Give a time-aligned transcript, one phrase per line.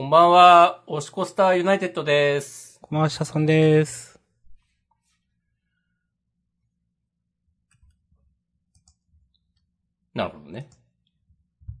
[0.00, 2.78] こんばんは、オシコスターユナイテッドです。
[2.80, 4.20] コマーシャさんです。
[10.14, 10.68] なるほどね。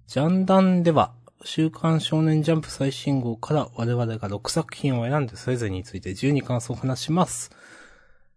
[0.08, 7.52] ジャンダンでは、週刊少年ジャンプ最新号から我々が6作品を選んでそれぞれについて12感想を話します。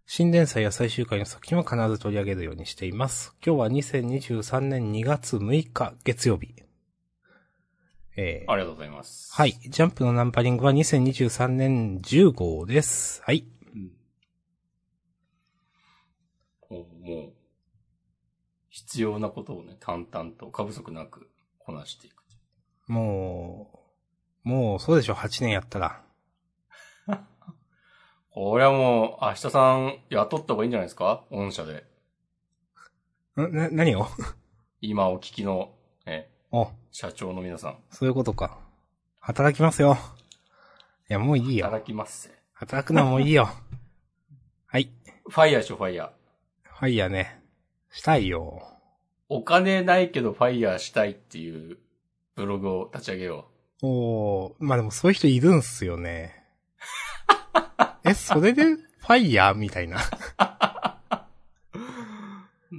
[0.06, 3.34] 新連載や最終回の作品は必ず取り上げるようにしています。
[3.44, 6.61] 今日は2023年2月6日月曜日。
[8.16, 9.32] えーありがとうございます。
[9.34, 9.52] はい。
[9.52, 13.22] ジャンプのナンパリングは2023年10号です。
[13.24, 13.46] はい。
[13.74, 13.92] うん。
[16.70, 17.32] もう、
[18.68, 21.28] 必要なことをね、淡々と過不足なく
[21.58, 22.22] こなしていく。
[22.88, 23.80] も
[24.44, 26.02] う、もうそうでしょ、8年やったら。
[28.30, 31.24] これはもう、明日さん雇った方がいいんじゃないですか？
[31.30, 31.84] 御社で。
[33.36, 33.52] ん？
[33.54, 34.06] な、何を？
[34.80, 35.74] 今お聞きの、
[36.06, 37.78] ね、お、社長の皆さん。
[37.90, 38.58] そういうことか。
[39.18, 39.96] 働きますよ。
[41.08, 41.70] いや、もういいよ。
[41.70, 42.34] だきますぜ。
[42.52, 43.48] 働くのはもういいよ。
[44.68, 44.90] はい。
[45.26, 46.10] ファイヤーでしょ、ファイヤー。
[46.64, 47.42] ファイヤーね。
[47.90, 48.62] したいよ。
[49.30, 51.78] お金ないけどファイヤーしたいっていう
[52.34, 53.46] ブログを立ち上げよ
[53.82, 56.44] おー、まあでもそういう人いるんすよね。
[58.04, 59.98] え、それで、ファイヤーみたいな？
[62.70, 62.76] う。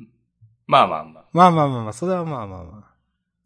[0.68, 1.26] まあまあまあ。
[1.34, 2.93] まあまあまあまあ、それはまあまあまあ。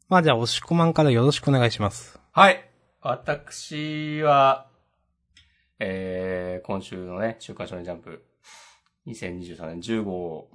[0.09, 2.17] まあじゃあ、押し込まんからよろしくお願いします。
[2.31, 2.69] はい。
[3.02, 4.67] 私は、
[5.80, 8.23] えー、今週のね、週刊少年ジャンプ、
[9.08, 10.50] 2023年10号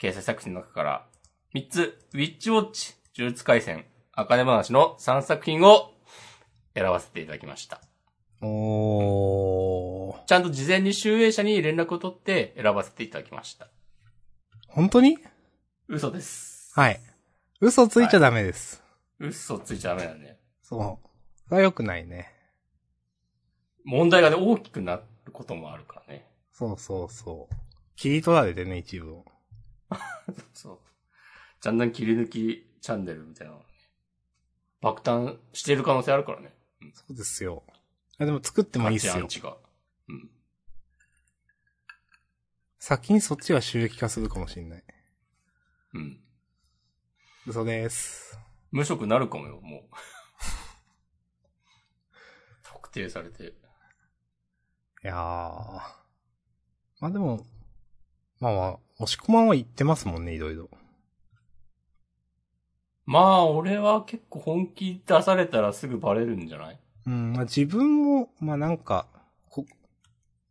[0.00, 1.06] 掲載作品の中から、
[1.54, 5.92] 3つ、ウィッチウォッチ、呪術回戦、あかね話の3作品を
[6.74, 7.80] 選ばせていただきました。
[8.42, 10.24] おー。
[10.26, 13.68] ちゃんと事前に集英社に連絡を取って選ばせていただきました。
[14.66, 15.16] 本当に？
[15.86, 16.72] 嘘です。
[16.74, 17.00] はい。
[17.60, 18.85] 嘘ついちゃダメです。
[19.18, 20.38] 嘘ついちゃダメだね。
[20.62, 21.08] そう。
[21.48, 22.32] それは良くないね。
[23.84, 26.28] 問題がね、大きくなることもあるからね。
[26.52, 27.54] そうそうそう。
[27.94, 29.24] 切り取られてね、一部を。
[30.52, 30.78] そう。
[31.62, 33.70] だんだん切り抜きチャンネルみたいなのがね、
[34.80, 36.54] 爆誕してる可能性あるからね。
[36.94, 37.64] そうですよ。
[38.18, 39.28] あでも作ってもいいっすよアン。
[39.28, 39.56] チが。
[40.08, 40.30] うん。
[42.78, 44.84] 先にそっちが収益化するかもしんない。
[45.94, 46.20] うん。
[47.46, 48.38] 嘘です。
[48.70, 49.82] 無職なるかもよ、もう。
[52.62, 53.44] 特定されて。
[53.44, 53.52] い
[55.02, 55.16] やー。
[57.00, 57.44] まあでも、
[58.40, 60.68] まあまあ、押し込まんは言ってますもんね、いろいろ。
[63.04, 66.80] まあ、俺は結構本気出されたらすぐバレるんじゃない？
[67.06, 69.06] うん、まあ自分も、まあなんか、
[69.48, 69.64] こ、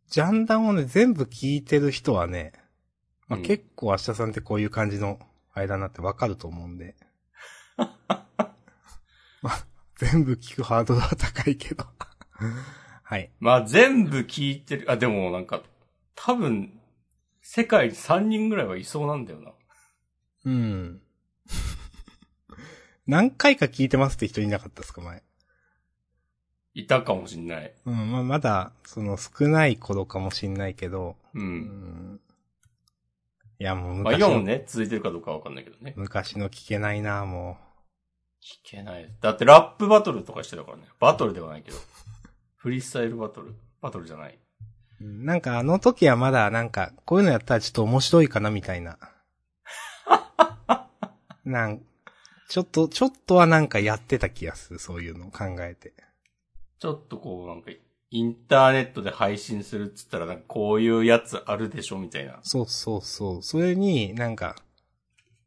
[0.08, 2.52] ジャンダンをね、全部聞いてる人はね、
[3.28, 5.18] まあうん結構明日さんってこういう感じの
[5.52, 6.96] 間になってわかると思うんで。
[9.42, 9.66] まあ、
[10.12, 11.84] 全部聞くハードルは高いけど。
[13.02, 13.30] はい。
[13.40, 14.90] まあ、全部聞いてる。
[14.90, 15.62] あ、でもなんか、
[16.14, 16.78] 多分、
[17.42, 19.52] 世界に3人ぐらいはいそうなんだよな。
[20.44, 21.00] うん。
[23.06, 25.22] 何回か聞いてますって人いなかったですか、前？
[26.74, 27.74] いたかもしんない。
[27.86, 31.40] うん、まあ、まだ、その少ない頃かもしんないけど、う。
[31.40, 32.20] うんん。
[33.58, 35.94] いや、もうまあ、今もね、続いてるかどうかわかんないけどね。
[35.96, 37.65] 昔の聞けないな、も聞
[38.62, 39.08] けない。
[39.20, 40.84] だってラップバトルとかしてたからね。
[41.00, 41.78] バトルではないけど。
[42.56, 43.54] フリースタイルバトル。
[43.80, 44.38] バトルじゃない。
[45.00, 48.98] なんかあの時はまだなんか、こういうのやったらちょっと面白いかなみたいな。
[51.44, 51.82] なん、
[52.48, 55.92] ちょっと、ちょっとはなんかやってた気がする、そういうのを考えて。
[56.78, 57.70] ちょっとこう、なんか、
[58.10, 62.38] インターネットで配信するっつったら、なんかこういうやつあるでしょみたいな。
[62.42, 63.42] そうそうそう。
[63.42, 64.56] それになんか、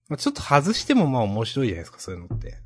[0.09, 2.57] まあ、ちょっと外してもまあ面白いじゃないですか、そういうのって。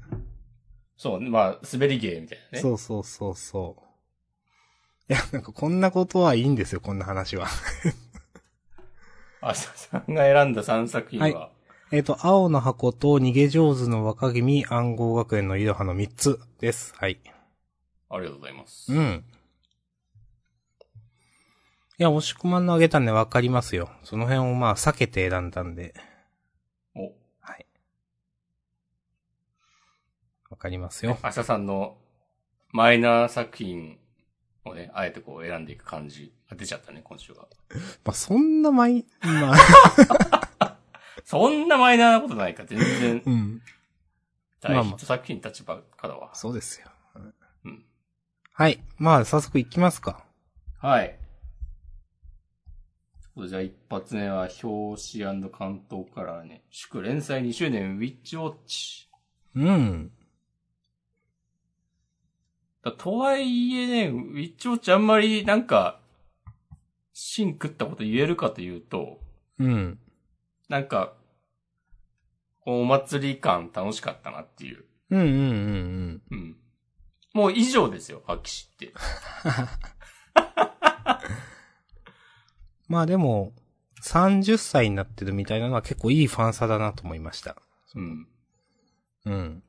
[0.97, 2.61] そう、まあ、滑り芸みたいなね。
[2.61, 5.13] そうそうそうそう。
[5.13, 7.47] いや、なんかこんなことはいいんですよ、こんな話は。
[9.41, 11.51] あささんが選んだ3作品は、は
[11.91, 16.95] えっと、青の箱と逃げ上手の若君暗号学園のいろはの3つです。
[16.95, 17.19] はい。
[18.09, 18.91] ありがとうございます。
[18.91, 19.25] うん。
[21.99, 23.91] いや、押し込まんのあげたんでわかりますよ。
[24.03, 25.93] その辺をまあ避けて選んだんで。
[26.95, 27.67] お、はい。
[30.49, 31.19] わかりますよ。
[31.23, 31.97] 明日さんの
[32.71, 33.97] マイナー作品
[34.63, 37.47] をね、あえてこう選んでいく感じが出ちゃったね、今週は。
[38.05, 40.77] まあ、そんなマイ、まあ、
[41.25, 43.61] そんなマイナーなことないか、全然うん。
[44.61, 46.33] 大ヒット作品立場からは。
[46.33, 46.87] そうですよ。
[47.65, 47.85] うん。
[48.53, 48.81] はい。
[48.97, 50.25] まあ、早速行きますか。
[50.79, 51.19] はい。
[53.35, 59.09] じゃあ一発目は表紙関東からね、祝連載2周年ウィッチウォッチ。
[59.55, 60.11] うん。
[62.83, 66.01] だとはいえね、ウィッチウォッチあんまりなんか、
[67.13, 69.21] 芯食ったこと言えるかというと、
[69.57, 69.99] うん。
[70.67, 71.13] なんか、
[72.65, 74.83] お祭り感楽しかったなっていう。
[75.11, 76.21] うんうんうんうん。
[76.31, 76.57] うん。
[77.33, 78.93] もう以上ですよ、発揮しって。
[82.89, 83.53] まあでも、
[84.01, 87.55] 30歳になってるみたいなのは結構いいファンサだなと思いました。
[87.95, 88.27] うん。
[89.25, 89.63] うん。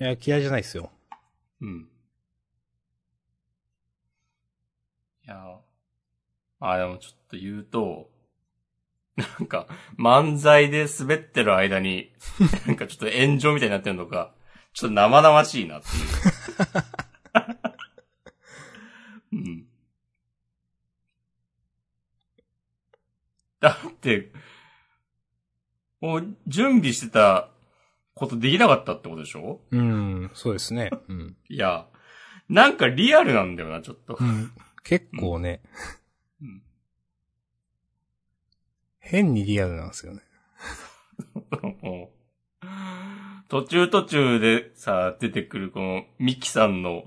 [0.00, 0.90] いや、嫌いじゃないですよ。
[1.60, 1.88] うん。
[5.24, 5.60] いや、
[6.60, 8.10] あ、でもちょっと言うと、
[9.16, 9.66] なんか、
[9.98, 12.12] 漫才で滑ってる間に、
[12.66, 14.32] なんかちょっと炎上みたいになってるのが、
[14.72, 15.96] ちょっと生々しいなっていう。
[19.32, 19.66] うん。
[23.60, 24.32] だって、
[26.00, 27.50] もう準備してた
[28.16, 29.60] ことできなかったってことでしょ？
[29.70, 30.90] うん、そうですね。
[31.08, 31.36] うん。
[31.48, 31.86] いや、
[32.48, 34.24] なんかリアルなんだよな、ちょっとう。
[34.24, 34.50] ん、
[34.82, 35.60] 結構ね、
[36.42, 36.62] うん
[38.98, 40.22] 変にリアルなんですよね。
[43.48, 47.04] 途中途中でさ、出てくるこのミキさんの、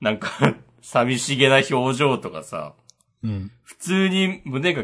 [0.00, 2.74] なんか、寂しげな表情とかさ、
[3.22, 3.52] うん。
[3.62, 4.82] 普通に胸が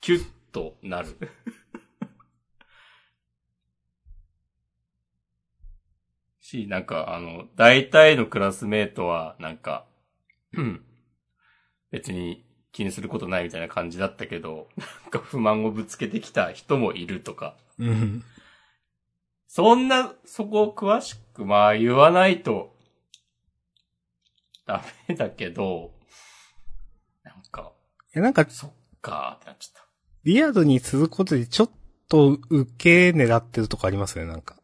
[0.00, 1.18] キュッとなる。
[6.52, 9.86] し、なんかあの、大体のクラスメートは、なんか、
[10.52, 10.84] う ん
[11.90, 17.56] 別に気にすることないみたいな感じだったけど、なんか不満をぶつけてきた人もいるとか。
[17.78, 18.24] うん。
[19.46, 22.74] そんな、そこを詳しく、まあ言わないと、
[24.66, 25.92] ダメだけど、
[27.24, 27.72] なんか、
[28.14, 29.86] いや、なんか、そっかーってなっちゃった。
[30.24, 31.70] リアルに続くことでちょっ
[32.08, 34.61] と受け狙ってるとこありますよね、なんか。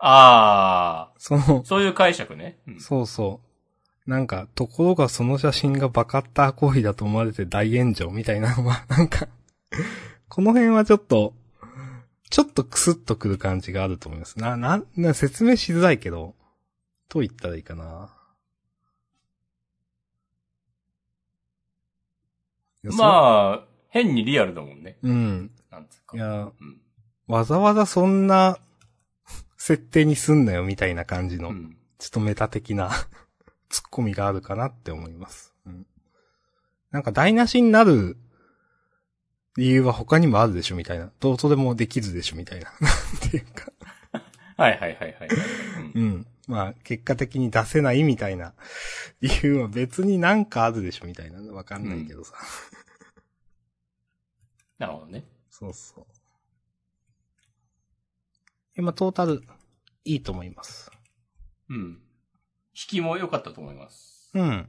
[0.00, 2.58] あそのー、、そういう解釈ね。
[2.66, 4.10] うんそうそう。
[4.10, 9.28] なんか、ところがその写真がバカッター行為だと思われて大炎上みたいなのは、なんか、
[10.28, 11.34] この辺はちょっと、
[12.30, 14.38] ちょっとクスッとくる感じがあると思います。
[14.38, 16.34] な、な、な説明しづらいけど、
[17.08, 18.10] どう言ったらいいかな。
[22.82, 24.96] まあ、変にリアルだもんね。
[25.02, 25.50] うん。
[25.70, 26.16] なんつうか。
[26.16, 26.80] いや、うん。
[27.26, 28.58] わざわざそんな、
[29.70, 31.76] 設定にすんなよみたいな感じの、うん。
[31.98, 32.90] ちょっとメタ的な
[33.70, 35.54] ツッコミがあるかなって思います。
[35.64, 35.86] うん、
[36.90, 38.16] なんか台無しになる
[39.56, 41.12] 理由は他にもあるでしょみたいな。
[41.20, 42.72] どうとでもできるでしょみたいな。
[42.82, 43.72] なんていうか。
[44.56, 45.28] はいはいはいはい。
[45.94, 46.26] うんうん。
[46.48, 48.54] まあ、結果的に出せないみたいな
[49.20, 51.40] 理由は別になんかあるでしょみたいな。
[51.52, 52.34] わかんないけどさ。
[54.78, 55.24] なるほどね。
[55.48, 56.06] そうそう。
[58.76, 59.44] 今、トータル、
[60.04, 60.90] いいと思います。
[61.68, 61.76] うん。
[61.78, 62.00] 引
[62.88, 64.30] きも良かったと思います。
[64.34, 64.68] うん。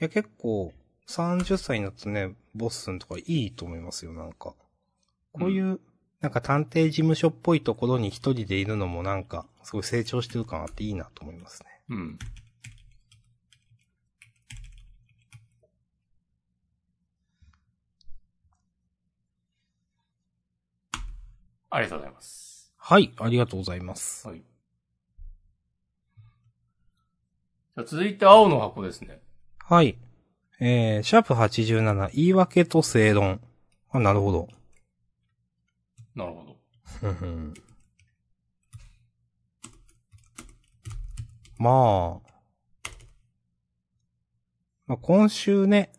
[0.00, 0.72] いや、結構、
[1.08, 4.54] 30歳になってね、ボッスンとかいいと思いますよ、なんか。
[5.32, 5.80] こういう、
[6.20, 11.68] なんか探偵事務所っぽいところに一人でいるのもなんか、すごい成長してる感あっていいなと思いますね。
[11.90, 12.18] うん。
[21.70, 22.47] ありがとうございます。
[22.90, 24.26] はい、ありがとうございます。
[24.26, 24.38] はい。
[24.38, 29.20] じゃあ続いて青の箱ですね。
[29.58, 29.98] はい。
[30.58, 33.42] えー、シャープ87、言い訳と正論。
[33.90, 34.48] あ、なるほど。
[36.14, 36.56] なるほど。
[41.58, 42.90] まあ。
[44.86, 45.92] まあ、今週ね、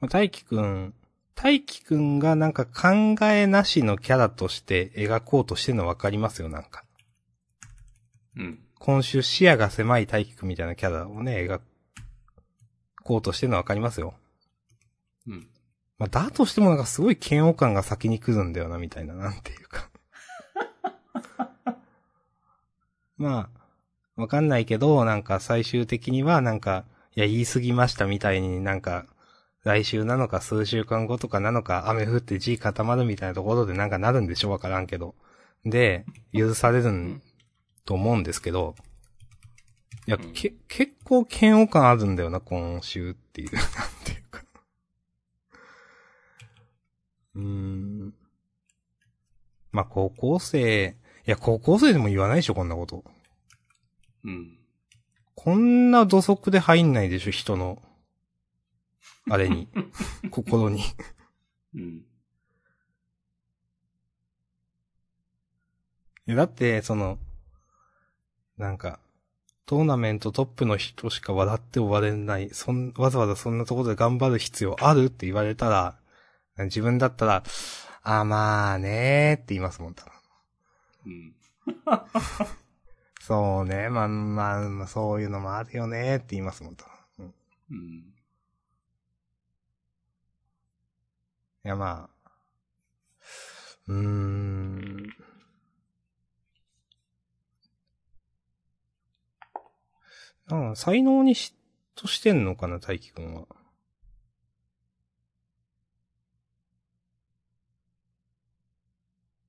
[0.00, 0.94] まあ、大輝くん、
[1.34, 6.84] 大輝くんがなんか考えなしのキャラとして描こうとしてるのわかりますよ、なんか。
[8.36, 8.58] うん。
[8.78, 11.60] 今週視野が狭い大輝くんみたいなキャラをね、描
[13.02, 14.14] こうとしてるのわかりますよ。
[15.26, 15.48] うん。
[15.98, 19.90] まあ、だとしてもなんかすごい嫌悪感が先に来るんだよな、みたいな、なんていうか。
[23.16, 26.84] まあ、わかんないけど、なんか最終的にはなんか、
[27.16, 29.06] いや、言い過ぎましたみたいになんか、
[29.64, 35.14] 来週なのか数週間後とかなのか、雨降って地固まるみたいなところでなんかなるんでしょわからんけど。
[35.64, 37.22] で、許されるん、
[37.86, 38.74] と思うんですけど、
[40.06, 43.64] いや、うんけ、結構嫌悪感あるんだよな、今週っていう、なん
[44.04, 44.44] ていうか。
[47.36, 48.14] うーん。
[49.72, 53.02] まあ、高校生、いや、高校生でも言わないでしょ、こんなこと。
[54.24, 54.58] うん。
[55.34, 57.82] こんな土足で入んないでしょ、人の、
[59.30, 59.68] あれに、
[60.30, 60.82] 心に。
[61.74, 62.04] うん。
[66.36, 67.18] だって、その、
[68.56, 69.00] なんか、
[69.66, 72.50] トーナメントトップの人しか笑って終われない。
[72.50, 75.98] そん、わざわざそんなところで頑張る必要あるって言われたら、
[76.58, 77.42] 自分だったら、
[78.02, 80.12] あ、まあねーって言いますもん、多分。
[81.06, 81.34] うん。
[83.20, 86.84] そうね、まあまあ、まあ、そういうのもあるよねーって言いますもん、多
[87.16, 87.34] 分。
[87.70, 88.04] うんうん。
[91.64, 92.30] いや、まあ。
[93.88, 95.14] うーん。
[100.46, 101.54] なんか才能に嫉
[101.96, 103.46] 妬してんのかな、大輝くんは。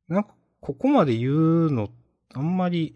[0.08, 1.90] なんか、ここまで言うの、
[2.34, 2.96] あんまり、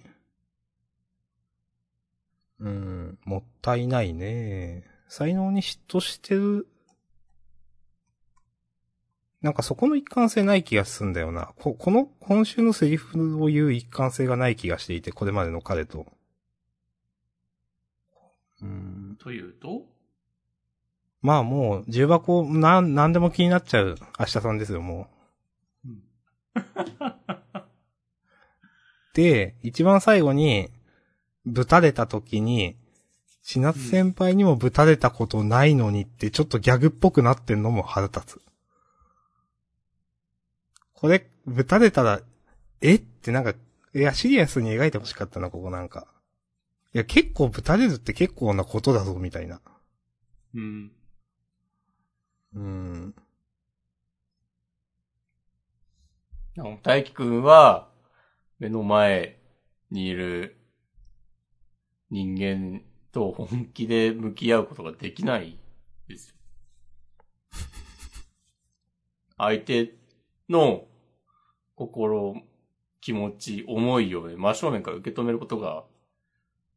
[2.59, 4.85] うん、もったいないね。
[5.07, 6.67] 才能に嫉妬してる
[9.41, 11.53] なんかそこの一貫性ない気がするんだよな。
[11.59, 16.05] こ、この、今週のセリフを言う一貫性がない気がしていて、これまでの彼と。
[18.61, 19.17] うん。
[19.17, 19.85] というと？
[21.21, 25.07] まあもう、重箱、なん、なんでも気になっちゃう明日さんですよ、も
[25.85, 25.87] う。
[25.87, 26.03] うん
[29.13, 30.69] で、一番最後に、
[31.45, 32.77] ぶたれた時に、
[33.41, 38.41] 千夏先輩にもぶたれたことないのにって、ちょっとギャグっぽくなってんのも腹立つ。
[40.99, 42.21] これ、ぶたれたら、
[42.81, 42.95] え？
[42.95, 43.53] ってなんか、
[43.95, 46.07] いや、シリアスに描いてほしかったな、ここなんか。
[46.93, 49.61] いや、結構ぶたれるって結構なことだぞ、みたいな。
[50.53, 50.91] うん。
[52.53, 53.15] うん。
[56.83, 57.89] 大輝くんは、
[58.59, 59.39] 目の前
[59.91, 60.57] にいる
[62.09, 62.81] 人間
[63.13, 65.57] と本気で向き合うことができない
[66.09, 66.35] ですよ。
[69.37, 69.93] 相手
[70.49, 70.88] の
[71.79, 72.43] 心、
[72.99, 75.85] 気持ち、思いをね、真正面から受け止めることが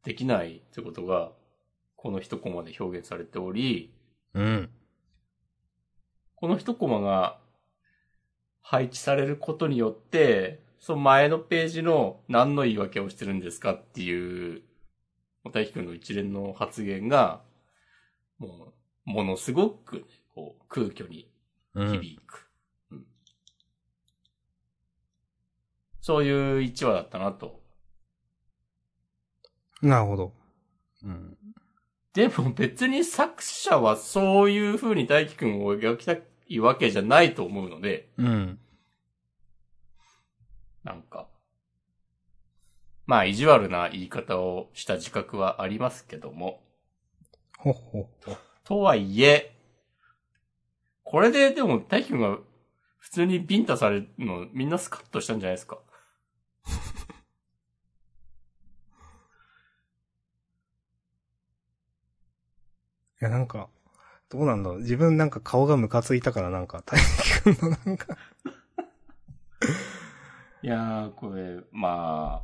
[0.04, 1.32] できないってことが、
[1.97, 3.92] この一コマで表現されており、
[4.35, 4.71] うん。
[6.37, 7.38] この一コマが
[8.61, 14.62] 配置されることによって、その前のページの何の言い訳をしてるんですかっていう、
[15.52, 17.42] 大輝くんの一連の発言が、
[18.38, 18.73] も
[19.06, 20.02] う、ものすごくね、
[20.35, 21.28] こう、空虚に
[21.75, 21.92] うん。
[22.00, 22.50] 響く。
[22.92, 23.06] うん
[26.02, 27.61] そういう一話だったなと。
[29.80, 30.32] なるほど。
[31.04, 31.37] うん。
[32.12, 36.16] でも別に作者はそういう風に大輝くんを描きた
[36.49, 38.59] いわけじゃないと思うので、うん。
[40.85, 41.28] なんか。
[43.06, 46.62] まあ、意地悪な言い方をした自覚はありますけども。
[47.59, 48.37] ほっほっほ。
[48.64, 49.56] とはいえ、
[51.04, 52.38] これででも大輝くんが
[52.99, 55.78] 普通にビンタされるのみんなスカッとしたんじゃないですか。
[63.23, 63.69] や、なんか、
[64.29, 64.79] どうなんだろう。
[64.81, 68.17] 自分なんか顔がムカついたからなんか、大輝くんのなんか。
[70.62, 72.43] いやー、これ、ま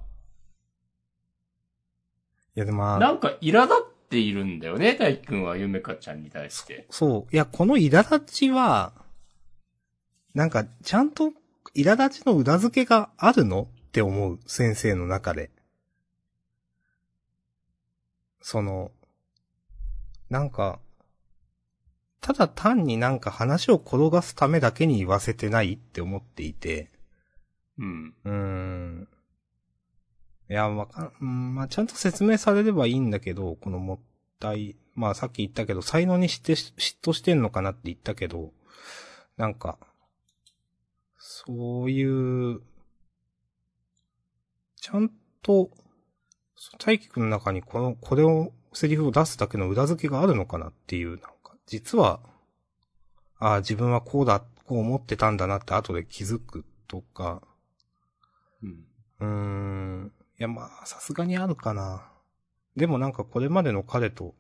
[2.55, 6.87] いや、でもまあ、あ、なんか苛立っているんだよね、大輝くんはゆめかちゃんに対して。
[6.91, 7.35] そう。
[7.35, 8.93] いや、この苛立ちは、
[10.35, 11.33] なんか、ちゃんと、
[11.75, 13.69] 苛立ちの裏付けがあるの？
[13.89, 15.51] って思う、先生の中で。
[18.41, 18.93] その、
[20.31, 20.81] なんか、
[22.21, 26.91] ただ単になんか話を転がすためだけに言わせてないって思っていて、
[27.79, 28.15] うん。
[28.25, 29.09] うーん。
[30.51, 33.99] いや、わかん、うんまあ、ちゃんと説明されればいいんだけど、このもっ
[34.41, 38.53] たい、まあさっき言ったけど、才能にして、嫉妬してんのかなって言ったけど、
[39.37, 39.79] なんか、
[41.19, 42.61] そういう、
[44.77, 45.11] ちゃん
[45.43, 45.71] と、
[46.79, 52.21] 大輝くんの中にこの、これを、セリフを出すだけの裏付けがあるのかなっていう、なんか、実は、
[53.39, 57.43] ああ、自分はこうだ、こう思ってたんだなって後で気づくとか、
[58.63, 58.87] うん。
[59.21, 60.13] うーん。
[60.39, 62.11] いや、まあ、さすがにあるかな。
[62.77, 64.35] でもなんかこれまでの彼と、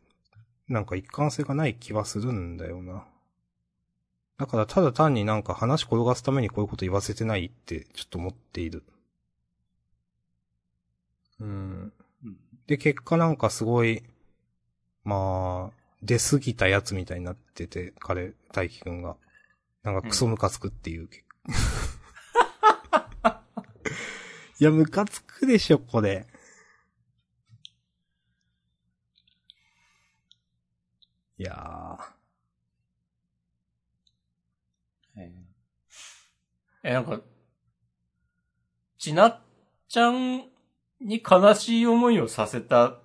[0.69, 3.07] なんか一貫性がない気はするんだよな。
[4.39, 8.85] だからただ単になんか話転がすためにこういうこと言わせてないってちょっと思っている。
[11.41, 11.93] うん。
[12.25, 12.37] うん
[12.69, 14.03] で、結果なんかすごい、
[15.09, 19.17] まあ、出過ぎたやつみたいになってて、彼、大輝くんが。
[19.83, 21.09] なんかクソムカつくっていう。
[24.61, 26.27] いや、ムカつくでしょ、これ。
[31.39, 31.99] いや
[35.17, 35.31] えー
[36.83, 37.23] え、なんか、
[38.99, 39.41] ちなっ
[39.89, 40.51] ちゃん
[41.01, 43.01] に悲しい思いをさせた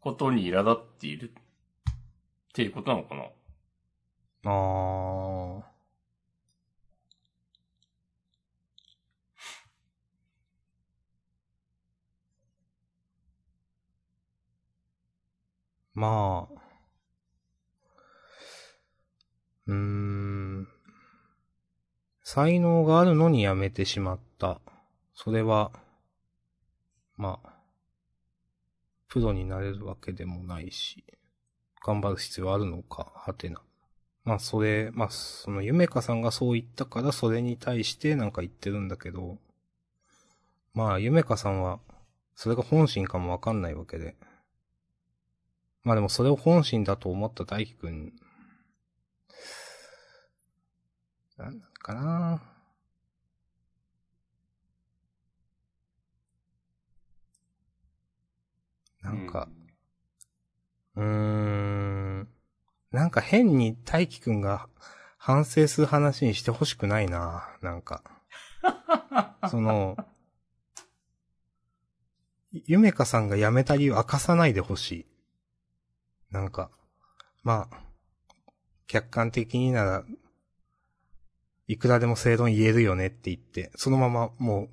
[0.00, 1.32] ことに苛立っている
[2.54, 3.24] っていうことなのかな？
[4.44, 5.64] あー。
[15.94, 16.60] まあ。
[19.66, 20.68] うーん。
[22.22, 24.60] 才能があるのにやめてしまった。
[25.16, 25.72] それは、
[27.16, 27.54] まあ、
[29.08, 31.04] プロになれるわけでもないし、
[31.84, 33.60] 頑張る必要あるのか、はてな。
[34.24, 39.36] まあ、それ、まあ、その、ゆめかさんがそう言ったから、それに対してなんか言ってるんだけど、
[40.72, 41.78] まあ、ゆめかさんは、
[42.34, 44.16] それが本心かもわかんないわけで。
[45.84, 48.12] まあでもそれを本心だと思った大輝くん、
[51.36, 52.42] なんかな
[59.02, 62.28] なんか、うーん。
[62.90, 64.68] なんか変に大輝くんが
[65.18, 68.02] 反省する話にしてほしくないななんか。
[69.50, 69.96] その、
[72.52, 75.06] ゆめかさんが辞めた理由明かさないでほしい。
[76.30, 76.70] なんか、
[77.42, 77.76] まあ、
[78.86, 80.04] 客観的になら、
[81.66, 84.68] いくらでも正論言えるよねって言って、そのままも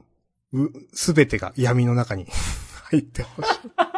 [0.52, 2.28] う、う、すべてが闇の中に
[2.92, 3.52] 入ってほしい。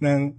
[0.00, 0.34] なん、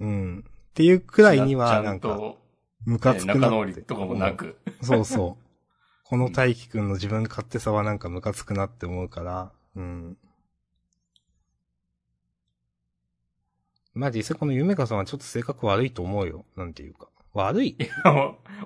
[0.00, 0.44] うん。
[0.48, 2.36] っていうくらいには、なんか、
[2.84, 4.58] ムカねつくなって仲直りとかもなく。
[4.82, 5.42] そうそう。
[6.04, 10.18] この大輝くんの自分勝手さはなんかムカつくなって思うから、うん。
[13.94, 16.44] まあ実際このゆめかさんはちょっと性格悪いと思うよ。
[16.56, 17.08] なんていうか。
[17.34, 17.78] 悪い？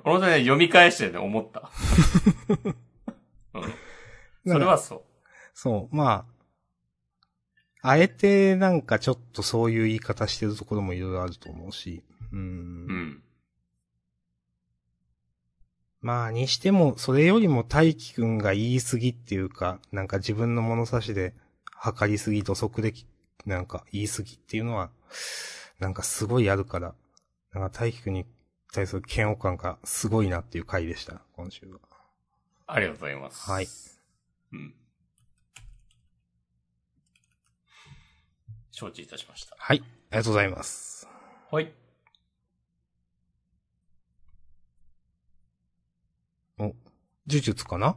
[0.04, 1.70] 俺もね、読み返してね、思った。
[3.54, 4.52] うん。
[4.52, 5.02] それはそう。
[5.54, 6.35] そう、まあ、
[7.88, 12.02] あえてなんかちょっとそういう言い方してるところもいろいろあると思うし。
[12.32, 12.40] うん。
[12.40, 13.22] うん。
[16.00, 21.32] まあ、にしても、それよりも大輝くんが言い過ぎっていうか、なんか自分の物差しで
[21.70, 23.06] 測りすぎ、土足でき、
[23.44, 24.90] なんか言い過ぎっていうのは、
[25.78, 26.94] なんかすごいあるから、
[27.52, 28.26] なんか大輝くんに
[28.72, 31.78] 対する嫌悪感がすごいなっていう回でした、今週は。
[32.66, 33.48] ありがとうございます。
[33.48, 33.68] はい。
[34.52, 34.74] うん。
[38.78, 39.56] 承知いたしました。
[39.58, 41.08] はい、ありがとうございます。
[41.50, 41.72] はい。
[46.58, 46.74] お、呪
[47.26, 47.96] 術かな？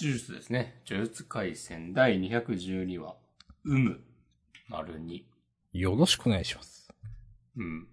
[0.00, 0.82] 呪術ですね。
[0.90, 3.14] 呪術回戦第212話。
[3.64, 4.00] うむ。
[4.66, 5.22] 丸2。
[5.74, 6.92] よろしくお願いします。
[7.56, 7.86] うん。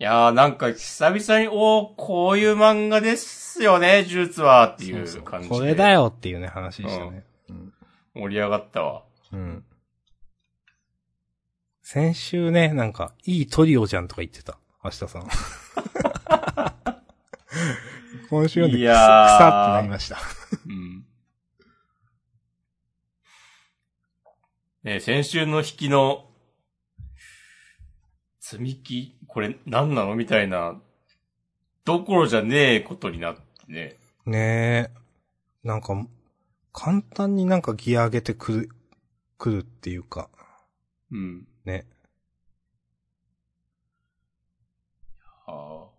[0.00, 5.54] いやーなんか久々に、おー、こういう漫画ですよね、呪術は、っていそうそうう感じで。
[5.54, 7.24] これだよっていうね、話でしたね。
[7.48, 7.72] うん。
[8.14, 9.04] 盛り上がったわ。
[9.32, 9.64] うん。
[11.82, 14.58] 先週ね、なんか、いいトリオじゃんとか言ってた。
[14.84, 15.28] 明日さん。
[18.30, 20.18] 今週読んでくさってなりました。
[20.66, 21.04] うん。
[24.84, 26.28] ね先週の引きの、
[28.40, 30.80] 積み木これ何なのみたいな、
[31.84, 33.96] どころじゃねえことになってね。
[34.26, 34.90] ねえ。
[35.62, 36.06] なんか、
[36.72, 38.68] 簡単になんかギア上げてくる、
[39.38, 40.30] くるっていうか、
[41.10, 41.46] うん。
[41.64, 41.86] ね。
[45.46, 45.92] ああ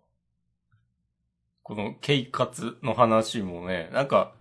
[1.61, 4.35] この、ケイカツの話もね、なんか、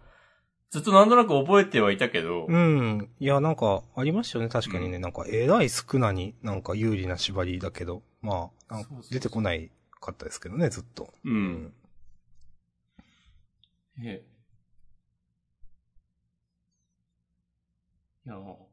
[0.71, 3.11] ずっとなんとなく覚えてはいたけど、うん。
[3.21, 4.97] いや、なんか、ありましたよね、確かにね。
[4.97, 11.13] うんなんか、えらい少なになんか有利な縛りだけど、まあ、なんかそうそうそう出てこないかったですけどね、ずっと。
[11.25, 11.31] う。。
[11.31, 11.75] うん
[14.03, 14.32] ええ。
[18.27, 18.69] いやも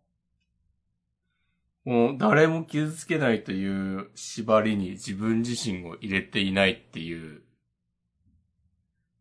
[2.13, 7.41] う、誰も傷つけないという縛りに自分自身を入れていないっていう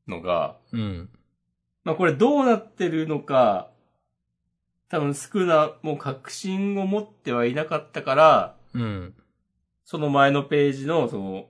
[0.06, 1.08] のが、うん。
[1.84, 3.70] まあこれどうなってるのか、
[4.90, 9.14] 多分スクナも確信を持ってはいなかったから、うん。
[9.84, 11.48] その前のページの、その、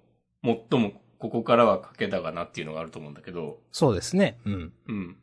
[0.70, 4.38] 最もここからは賭けだがなっていうのがあると思うんだけど、そうですね。
[4.44, 4.72] うん。
[4.86, 5.16] うん。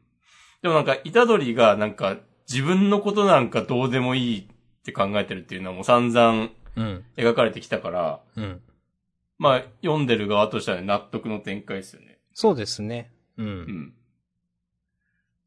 [0.61, 2.17] でもなんか、イタドリがなんか、
[2.49, 4.45] 自分のことなんかどうでもいいっ
[4.83, 7.05] て考えてるっていうのはもう散々うん。
[7.17, 8.61] 描かれてきたから、うん。
[9.37, 12.19] まあ、読んでる側としては納得の展開ですよね。
[12.33, 13.11] そうですね。
[13.37, 13.43] う。
[13.43, 13.93] うんん。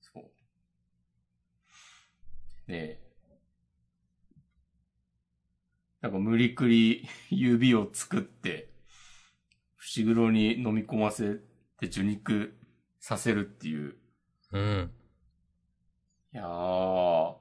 [0.01, 0.25] そう。
[2.71, 2.99] ねえ。
[6.01, 8.69] なんか無理くり指を作って、
[9.77, 11.37] 伏黒に飲み込ませ
[11.79, 12.57] て受肉
[13.01, 13.97] させるっていう。
[14.53, 14.91] うん。
[16.35, 17.35] いやー。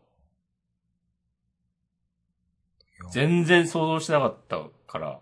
[3.11, 5.19] 全然想像してなかったから。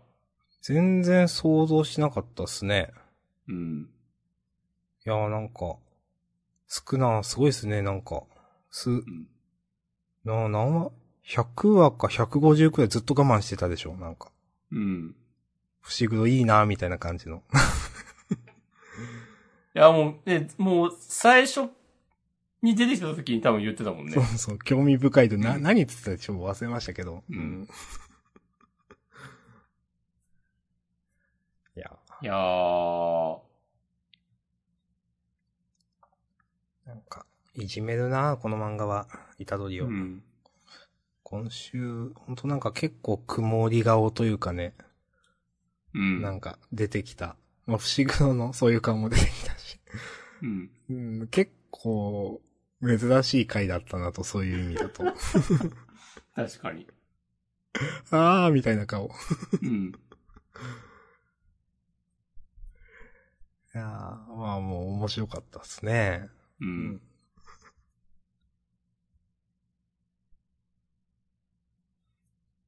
[0.62, 2.92] 全然想像しなかったっすね。
[3.48, 3.90] うん。
[5.06, 5.78] いやーなんか、
[6.68, 8.24] 少な、すごいっすね、なんか。
[8.72, 9.04] す、ん
[10.24, 10.92] な、何話
[11.28, 14.32] ?100 話か150くらいずっと我慢してたでしょ、なんか。
[14.72, 15.16] うん。
[15.82, 17.44] 伏黒いいな、みたいな感じの。
[19.76, 21.70] いや、もう、ね、もう、最初
[22.66, 24.24] に出てきた時に多分言ってたもんねそう。
[24.38, 27.24] そう、興味深いと、な、うん何言ってたでしょ忘れましたけど。
[27.30, 27.68] うん。
[31.78, 33.40] いや、いやー、
[36.86, 39.08] なんか、いじめるな、この漫画は、
[39.40, 39.86] イタドリを。
[39.86, 40.24] うん。
[41.24, 44.74] 今週、ほんとなんか結構曇り顔というかね、
[45.94, 46.22] うん。
[46.22, 47.36] なんか出てきた。
[47.66, 49.80] まあ、伏黒のそういう顔も出てきたし。
[50.44, 50.70] うん。
[50.90, 52.42] うん、結構、
[52.82, 55.04] 珍しい回だったなと、そういう意味だと。
[56.36, 56.88] 確かに。
[58.12, 59.08] あー、みたいな顔。
[59.62, 59.92] いうん。
[63.74, 66.30] やーまあもう面白かったですね。
[66.62, 67.02] うん。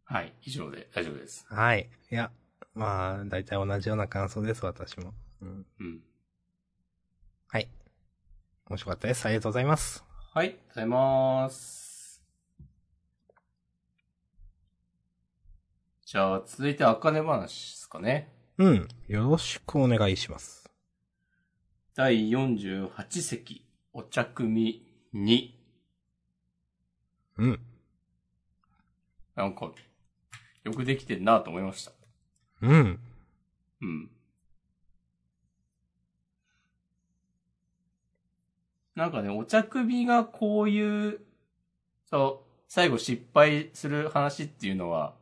[0.04, 1.46] はい、以上で大丈夫です。
[1.50, 1.90] はい。
[2.12, 2.32] いや、
[2.74, 5.14] まあ、だいたい同じような感想です、私も。
[5.42, 5.66] うん。
[5.80, 6.02] うん。
[7.50, 7.70] はい。
[8.70, 9.26] 面白かったです。
[9.26, 10.04] ありがとうございます。
[10.34, 12.24] はい、ありがとうございます。
[16.06, 18.34] じゃあ、続いて、あかね話ですかね。
[18.58, 18.88] うん。
[19.08, 20.70] よろしくお願いします。
[21.96, 25.50] 第48席、お茶組2。
[27.38, 27.60] うん。
[29.36, 29.72] なんか、
[30.64, 31.92] よくできてんなと思いました。
[32.62, 33.00] うん。
[33.82, 34.12] うん。
[38.98, 41.20] なんかね、お茶首がこういう、
[42.10, 45.14] そう、最後失敗する話っていうのは、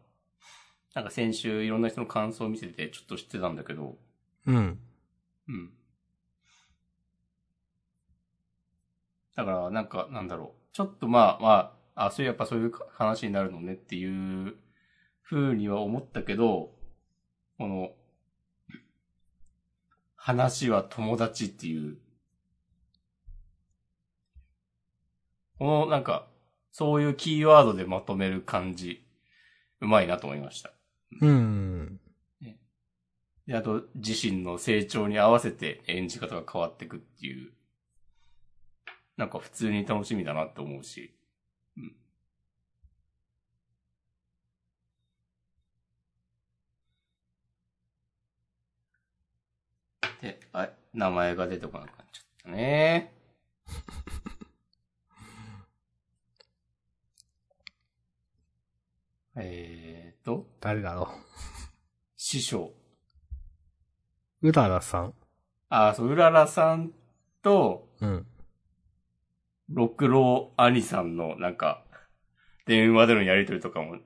[0.94, 3.98] なんか先週いろんな人の感想を見せてちょっと知ってたんだけど、
[4.48, 4.80] うん。
[5.50, 5.74] うん。
[9.36, 10.74] だから、なんか、なんだろう。
[10.74, 14.56] ちょっとまあまあ、あ、そういうやっぱそういう話になるのねっていう
[15.22, 16.72] 風には思ったけど、
[17.58, 17.92] この、
[20.16, 21.98] 話は友達っていう、
[25.58, 26.28] このなんか、
[26.72, 29.06] そういうキーワードでまとめる感じ、
[29.82, 30.72] うまいなと思いました。
[31.22, 32.00] うん。
[33.48, 37.52] で、あと、自身の成長に合わせて演じ方が変わっていくっていう、
[39.18, 41.16] なんか普通に楽しみだなって思うし、
[41.78, 41.96] うん。
[50.22, 53.14] で、あ、名前が出てこなくなっちゃったね。
[59.38, 61.10] えーと、誰だろ
[62.16, 62.74] 師匠。
[64.42, 64.50] う。
[64.50, 65.14] うららさん
[65.70, 66.92] あ、そう、うららさん
[67.42, 68.26] と、うん。
[69.70, 71.84] 六郎兄さんの、なんか、
[72.66, 73.98] 電話でのやりとりとかも、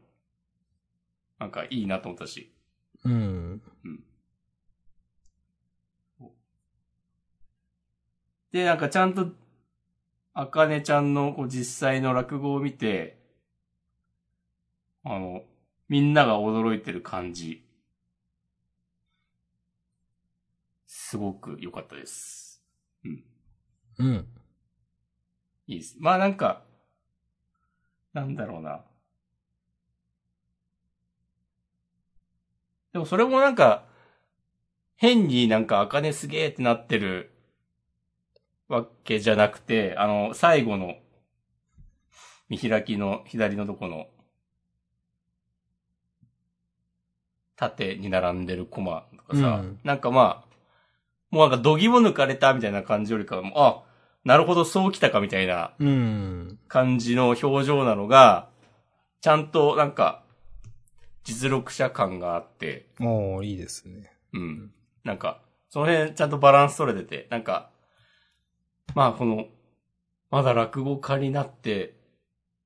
[1.37, 2.53] なんかいいなと思ったし。
[3.05, 3.61] うん。
[8.51, 9.27] で、なんかちゃんと、
[10.33, 13.18] あかねちゃんのこう実際の落語を見て、
[15.03, 15.43] あの、
[15.87, 17.65] みんなが驚いてる感じ。
[20.87, 22.61] すごく良かったです。
[23.05, 23.23] うん。
[23.99, 24.27] うん。
[25.67, 25.95] いいです。
[25.99, 26.63] まあなんか、
[28.13, 28.83] なんだろうな。
[32.93, 33.85] でもそれもなんか、
[34.97, 37.31] 変になんか、あかねすげーってなってる
[38.67, 40.95] わけじゃなくて、あの、最後の、
[42.49, 44.07] 見開きの左のとこの、
[47.59, 50.55] 縦に並んでるコマとかさ、うんなんかまあ、
[51.29, 53.83] もうなんか度肝抜かれたみたいな感じよりかは、もうあ、
[54.23, 56.59] なるほどそうきたかみたいなうん。
[56.69, 58.47] 感じの表情なのが、
[59.19, 60.23] ちゃんとなんか、
[61.25, 64.13] 実力者感があって、もういいですね。
[64.33, 64.71] うん。
[65.03, 67.71] なんか、その辺ちゃんとバランス取れてて、なんか、
[68.95, 69.47] まあこの、
[70.31, 71.95] まだ落語家になって、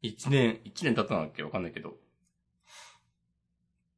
[0.04, 1.96] 一年、一年経ったんだっけわかんないけど。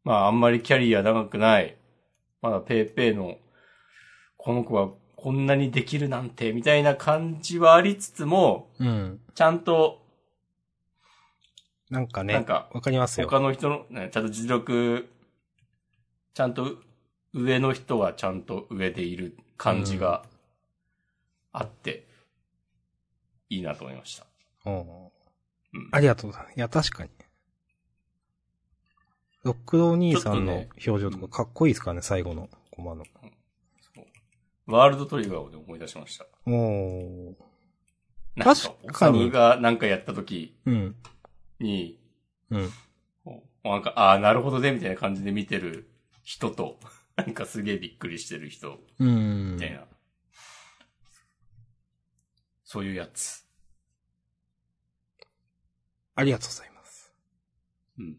[0.06, 1.76] まああんまりキャリア長くない、
[2.42, 3.38] まだペーペーの、
[4.38, 9.20] この子はこんなにできるなんて、みたいな感じはありつつも、うん。
[9.34, 10.06] ちゃんと、
[11.90, 13.28] なんかね、なんかわかりますよ。
[13.28, 15.10] 他の人の、ね、ちゃんと実力、
[16.36, 16.78] ちゃんと
[17.34, 20.24] 上の人はちゃんと上でいる感じが
[21.52, 22.08] あって、
[23.50, 24.26] いいなと思いました。
[24.66, 24.86] うんうん
[25.92, 26.58] ありがとうございます。
[26.58, 27.10] いや、確かに。
[29.46, 33.06] ロックロー兄さんの表情とかかっこいいですからね、最後のコマの。
[34.66, 36.26] ワールドトリガーをで思い出しました。
[36.48, 37.36] おー。
[38.36, 40.96] なん確かにオサムがなんかやった時うん。
[41.60, 42.00] に、
[42.50, 42.70] うん。
[43.64, 45.92] なんか、ああ、なるほどね、みたいな感じで見てる
[46.24, 46.80] 人と、
[47.16, 49.86] なんかすげえびっくりしてる人、うんみたいな。
[52.64, 53.46] そういうやつ。
[56.16, 57.14] ありがとうございます。
[58.00, 58.18] うん。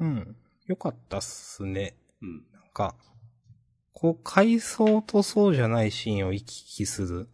[0.00, 0.36] うん。
[0.66, 1.94] よかったっすね。
[2.22, 2.44] うん。
[2.52, 2.94] なんか、
[3.92, 7.28] こう、回想とそうじゃないシーンを行き来する。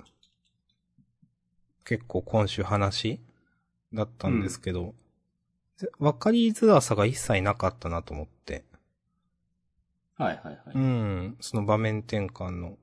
[1.85, 3.21] 結構今週話
[3.95, 4.95] だったんですけど、
[5.77, 8.65] ぜわかりづらさが一切なかったなと思って。
[10.17, 10.75] はいはいはい。
[10.75, 11.37] うん。
[11.41, 12.77] その場面転換の。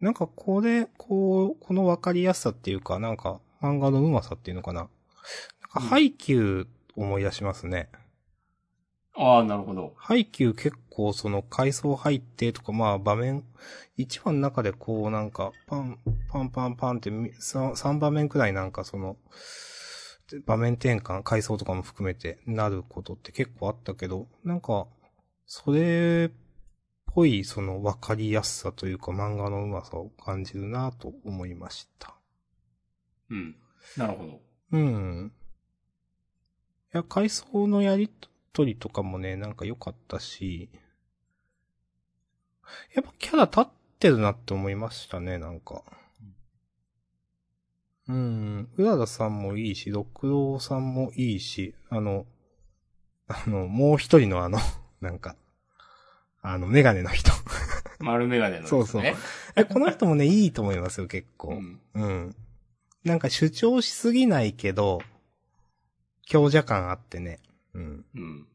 [0.00, 4.80] なんかこれ、こう、このわかりやすさっていうか、なんか漫画のうまさっていうのかな。
[4.80, 6.66] なんかうん配給
[6.96, 7.88] 思い出しますね。
[9.14, 9.92] ああ、なるほど。
[9.96, 13.44] 配給結構その階層入ってとかまあ場面、
[13.96, 15.98] 一話の中でこうなんかパン、
[16.30, 19.16] パンパンパンってみさ三場面くらいなんかその、
[20.46, 24.86] 場面転換、階層とかも含めてなることって結構あったけど、なんか、
[25.46, 26.34] それっ
[27.06, 32.14] ぽいその分かりやすさというか漫画のうまさを感じるなと思いました。
[33.28, 33.56] うん。
[33.98, 34.40] なるほど。
[34.72, 35.32] うん。
[36.94, 40.68] いや、階層のやりとりとかもね、なんか良かったし、
[42.94, 43.66] やっぱキャラ立っ
[43.98, 45.82] てるなって思いましたね、なんか。
[48.08, 48.68] うん。
[48.76, 52.26] うららさんもいいし、六郎さんもいいし、あの、
[53.28, 54.58] あの、もう一人のあの、
[55.00, 55.36] なんか、
[56.42, 57.32] あの、メガネの人。
[58.00, 58.68] 丸メガネの、ね。
[58.68, 59.02] そうそう
[59.54, 61.50] え、この人もね、 いいと思いますよ、結構。
[61.50, 61.80] うん。
[61.94, 62.36] うん。
[63.04, 65.00] なんか主張しすぎないけど、
[66.26, 67.38] 強者感あってね。
[67.74, 68.04] うん。
[68.14, 68.46] うん。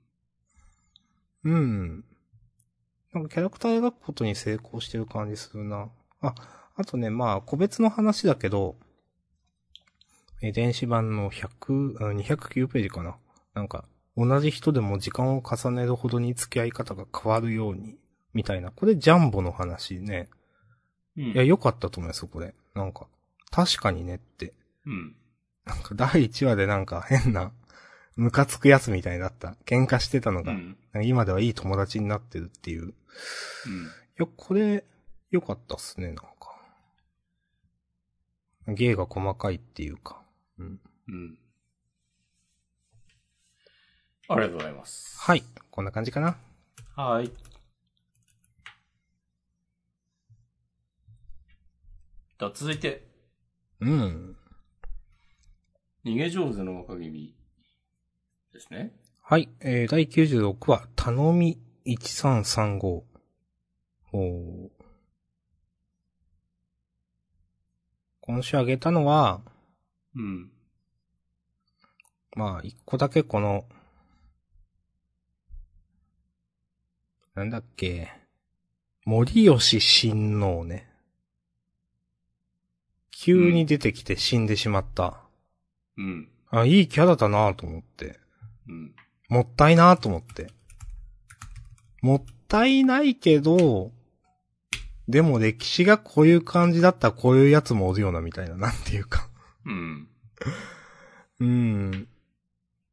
[1.44, 2.06] うん。
[3.14, 5.90] なんかキャラクター描くことに成功してる感じするな。
[6.22, 6.36] あ、
[6.76, 8.76] あとね、まあ、個別の話だけど、
[10.42, 13.18] え、電子版の100、あ209ページかな。
[13.56, 17.98] なんか、同じ人でも時間を重ねるほどに付き合い方が変わるように、
[18.34, 18.72] みたいな。
[18.72, 20.30] これジャンボの話ね。
[21.18, 21.24] うん。
[21.32, 22.54] いや、良かったと思いますよ、これ。
[22.76, 23.08] なんか、
[23.50, 24.54] 確かにねって。
[24.86, 25.16] うん。
[25.66, 27.52] なんか第1話でなんか変な、
[28.18, 29.56] ムカつくやつみたいになった。
[29.66, 30.78] 喧嘩してたのが、うん。
[31.04, 32.82] 今ではいい友達になってるっていう。
[32.82, 32.94] いうん。
[34.18, 34.84] や、これ、
[35.30, 36.34] 良かったっすね、なんか。
[38.68, 40.22] 芸が細かいっていうか。
[40.58, 40.80] うん。
[41.08, 41.38] うん。
[44.30, 45.16] ありがとうございます。
[45.20, 45.44] はい。
[45.70, 46.38] こんな感じかな。
[46.96, 47.32] はい。
[52.40, 53.08] では続いて、
[53.80, 54.36] うん。
[56.04, 57.37] 逃げ上手の若君
[58.58, 58.92] ですね。
[59.22, 59.50] はい。
[59.60, 62.82] えー、第96話、頼み1335。
[62.88, 64.70] おー
[68.22, 69.42] 今週あげたのは、
[70.16, 70.50] うん。
[72.36, 73.66] まあ、一個だけこの、
[77.36, 78.12] なんだっけ、
[79.06, 80.90] 森吉親王ね。
[83.12, 85.22] 急に出てきて死んでしまった。
[85.98, 86.30] うん。
[86.50, 88.20] あ、いいキャラだなと思って。
[88.68, 88.96] うん。
[89.30, 90.48] もったいなと思って。
[92.02, 93.92] もったいないけど、
[95.08, 99.30] でも歴史がこういう感じだったらこういうやつもおるよなみたいな、 なんていうか。
[99.66, 100.08] うん。
[101.40, 102.08] うん。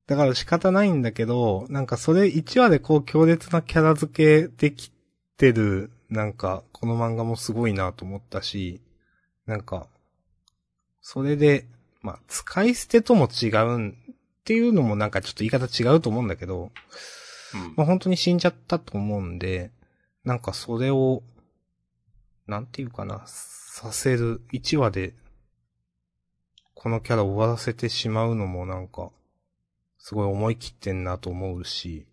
[0.06, 4.92] だから仕方ないんだけど、なんかそれ1話でこう強烈なキャラ付けでき
[5.37, 8.80] てる、なんかこの漫画もすごいなと思ったし、
[9.46, 9.88] なんか、
[11.00, 11.66] それで、
[12.00, 13.96] まあ、使い捨てとも違うん
[14.44, 16.70] っていうのもなんかちょっと言い方違うと思うんだけど、
[17.54, 19.70] うんまあ本当に死んじゃったと思うんで、
[20.22, 21.22] なんかそれを、
[22.46, 25.14] なんていうかな、させる、1話で、
[26.74, 29.11] このキャラ終わらせてしまうのもなんか、
[29.98, 32.07] すごい思い切ってんなと思うし、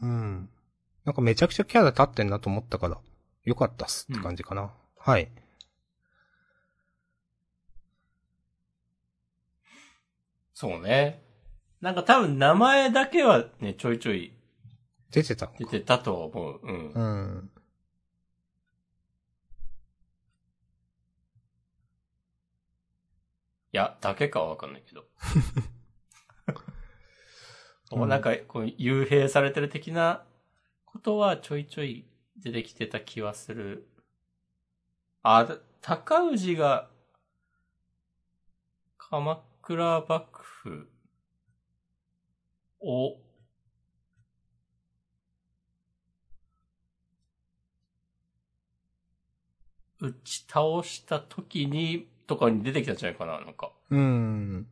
[0.00, 0.48] うん。
[1.04, 2.98] なんかめちゃくちゃキャラ立ってんなと思ったから、
[3.44, 4.72] よかったっすって感じかな。
[4.96, 5.30] はい。
[10.60, 11.22] そうね。
[11.80, 14.34] なんか多分名前だけはね、ちょいちょい
[15.10, 15.50] 出てた。
[15.58, 16.60] 出てたとは思う。
[16.62, 16.92] うん。
[16.92, 17.50] うん。
[23.72, 25.06] いや、だけかはわかんないけど。
[27.92, 30.26] うんなんか、こう、幽閉されてる的な
[30.84, 32.04] ことはちょいちょい
[32.36, 33.88] 出てきてた気はする。
[35.22, 36.90] あ、だ高氏が、
[38.98, 40.88] 鎌倉幕府
[42.80, 43.18] を、
[50.00, 53.70] 打ち倒した時に、とかに出てきたんじゃないかな、なんか。
[53.90, 54.66] うーん。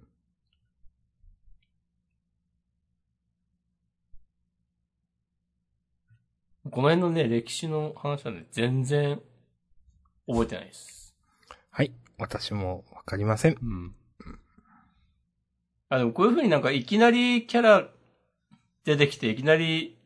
[6.64, 9.22] この辺のね、歴史の話はね、全然
[10.26, 11.14] 覚えてないです。
[11.70, 11.92] はい。
[12.18, 13.58] 私もわかりません。
[13.62, 13.94] うん。
[15.88, 17.88] あ、でもこういう風になんかいきなりキャラ
[18.84, 19.98] 出てきていきなり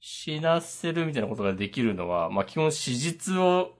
[0.00, 3.74] 死なせるみたいなことができるのは、まあ基本史実を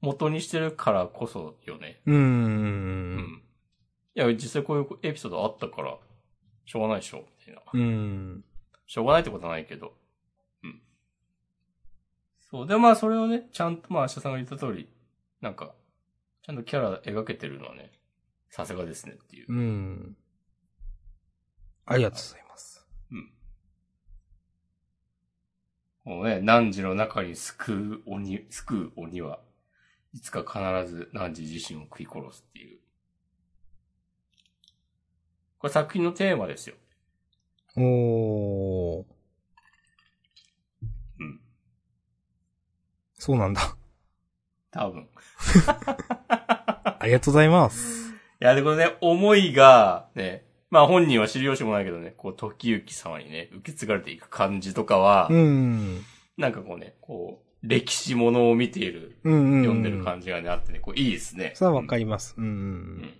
[0.00, 2.00] 元にしてるからこそよね。
[2.06, 2.14] うー。
[2.14, 3.42] うんん。
[4.14, 5.96] いや、実際こういうエピソードあったから、
[6.64, 7.62] しょうがないでしょ、みたいな。
[7.72, 8.44] うーん。
[8.86, 9.92] しょうがないってことはないけど。
[10.62, 10.80] うん。
[12.50, 12.66] そう。
[12.66, 14.88] で、まあそれをね、ちゃんと、まあ、明日さんが言った通り、
[15.40, 15.74] なんか、
[16.42, 17.90] ちゃんとキャラ描けてるのはね、
[18.50, 19.46] さすがですねっていう。
[19.48, 20.16] うーん。
[21.86, 22.86] ありがとうございます。
[23.10, 23.32] うん。
[26.04, 29.40] もうね、汝の中に救う鬼、救う鬼は、
[30.12, 32.78] いつか必ず汝自身を食い殺すっていう。
[35.58, 36.76] これ作品のテーマですよ。
[37.76, 39.04] おー。
[41.20, 41.40] うん。
[43.14, 43.76] そうなんだ。
[44.70, 45.08] 多分。
[46.98, 48.07] ありがとうございます。
[48.40, 56.04] いや、で、このね、思いが、ね、まあ本人は知る由もないけどね、こう、時行様にね、受け継がれていく感じとかは、うーん。
[56.36, 59.62] なんかこうね、こう、歴史ものを見ている、うんうん。
[59.62, 61.52] 読んでる感じがね、あってね、こう、いいですね。
[61.56, 62.34] それはわかります。
[62.38, 62.46] うんう。
[62.46, 62.54] うん
[63.02, 63.14] ん。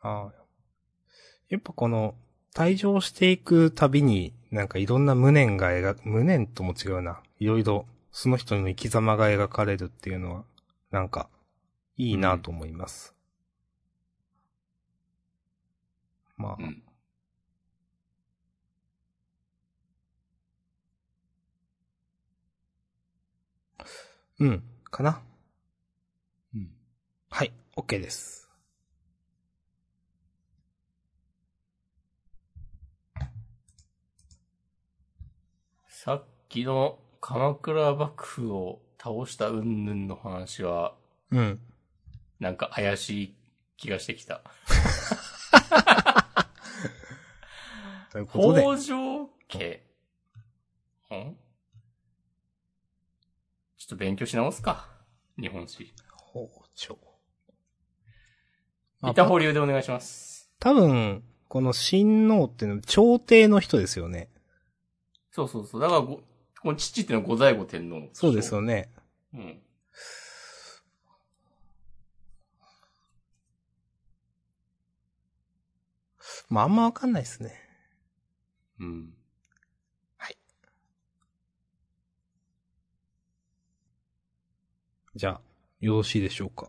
[0.00, 0.32] ああ。
[1.50, 2.16] やっぱこの、
[2.52, 7.20] 退場していくたびに、なんかいろんな無念が描く、無念とも違うな。
[7.38, 7.86] いろいろ、
[8.16, 10.44] その人の生き様が描かれるっていうのは、
[10.92, 11.28] なんか、
[11.96, 13.12] いいなと思います。
[16.36, 16.82] まあ、うん。
[24.38, 25.20] うん、かな。
[26.54, 26.70] うん。
[27.30, 28.48] はい、OK です。
[35.88, 40.94] さっきの鎌倉幕府を倒した云々の話は、
[41.30, 41.58] うん。
[42.38, 43.34] なんか怪しい
[43.78, 44.42] 気がしてきた。
[48.12, 49.82] ということで、北条家。
[51.14, 51.34] ん？
[53.78, 54.86] ちょっと勉強し直すか。
[55.40, 55.94] 日本史。
[56.12, 56.98] 包丁。
[59.02, 60.50] 一旦保留でお願いします。
[60.60, 64.28] 多分、この親王っていうのは朝廷の人ですよね。
[65.30, 65.80] そうそうそう。
[65.80, 66.20] だからご、
[66.64, 68.88] この父っていうのは後醍醐天皇そうですよね。
[69.34, 69.60] うん。
[76.48, 77.52] まあ、あんまわかんないですね。
[78.80, 79.14] うん。
[85.16, 85.40] じゃあ、
[85.80, 86.68] よろしいでしょうか。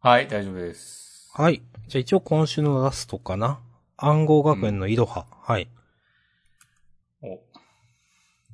[0.00, 1.30] はい、大丈夫です。
[1.32, 1.62] はい。
[1.86, 3.60] じゃあ一応今週のラストかな。
[3.96, 5.26] 暗号学園のいろは。
[5.42, 5.68] はい。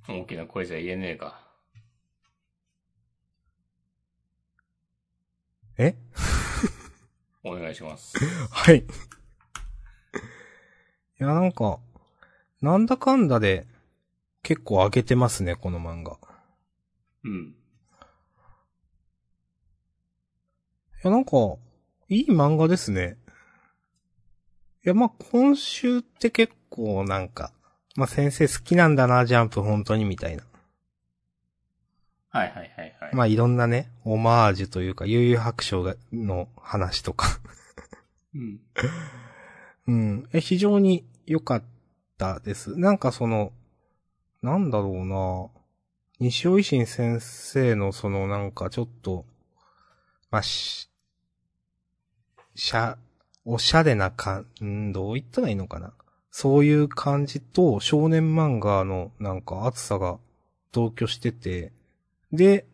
[0.09, 0.21] お。
[0.21, 1.41] 大きな声じゃ言えねえか。
[5.79, 5.97] え？
[7.43, 8.17] お願いします。
[8.51, 8.79] はい。
[8.79, 8.83] い
[11.19, 11.79] や、なんか、
[12.61, 13.67] なんだかんだで、
[14.43, 16.19] 結構上げてますね、この漫画。
[17.25, 17.49] うん。
[17.49, 17.57] い
[21.03, 21.57] や、なんか、
[22.09, 23.19] いい漫画ですね。
[24.85, 27.53] いや、まあ、今週って結構なんか、
[27.97, 30.45] まあ、先生好きなんだな、ジャンプ本当にみたいな。
[32.31, 33.15] はいはいはいはい。
[33.15, 37.39] まあ、いろんなね、オマージュというか、悠々白書がの話とか。
[38.35, 38.61] うん。
[39.87, 40.29] うん。
[40.33, 41.63] え、非常に良かっ
[42.19, 42.77] たです。
[42.77, 43.53] なんかその、
[44.43, 45.63] なんだろうな
[46.21, 49.25] 西尾維新先生のそのなんかちょっと、
[50.31, 50.91] まあ、し、
[52.57, 52.99] しゃ、
[53.45, 55.93] おしゃれな感、んどう言ったらいいのかな。
[56.37, 60.19] そういう感じと少年漫画のなんか熱さが
[60.73, 61.71] 同居してて、
[62.33, 62.67] で、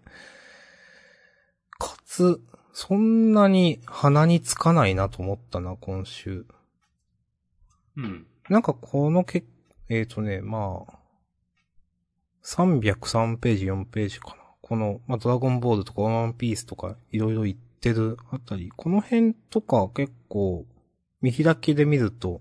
[1.79, 2.41] かつ、
[2.73, 6.47] そんなに鼻につかないなと思ったな、今週。
[7.99, 8.27] うん。
[8.49, 9.45] なんかこのけ、
[9.91, 10.99] えっ、とね、まあ、
[12.43, 14.37] 303ページ、4ページかな。
[14.63, 20.65] この、まあ、ドラゴンボールとかワンピースとかいろいろ言ってるあたり、この辺とか結構、
[21.21, 22.41] 見開きで見ると、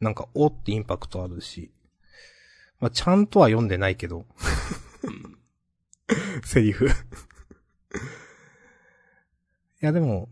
[0.00, 1.70] なんか、おってインパクトあるし、
[2.80, 4.24] まあ、ちゃんとは読んでないけど、
[5.04, 5.38] うん。
[6.44, 6.86] セリフ。
[6.86, 6.90] い
[9.80, 10.28] や、でも、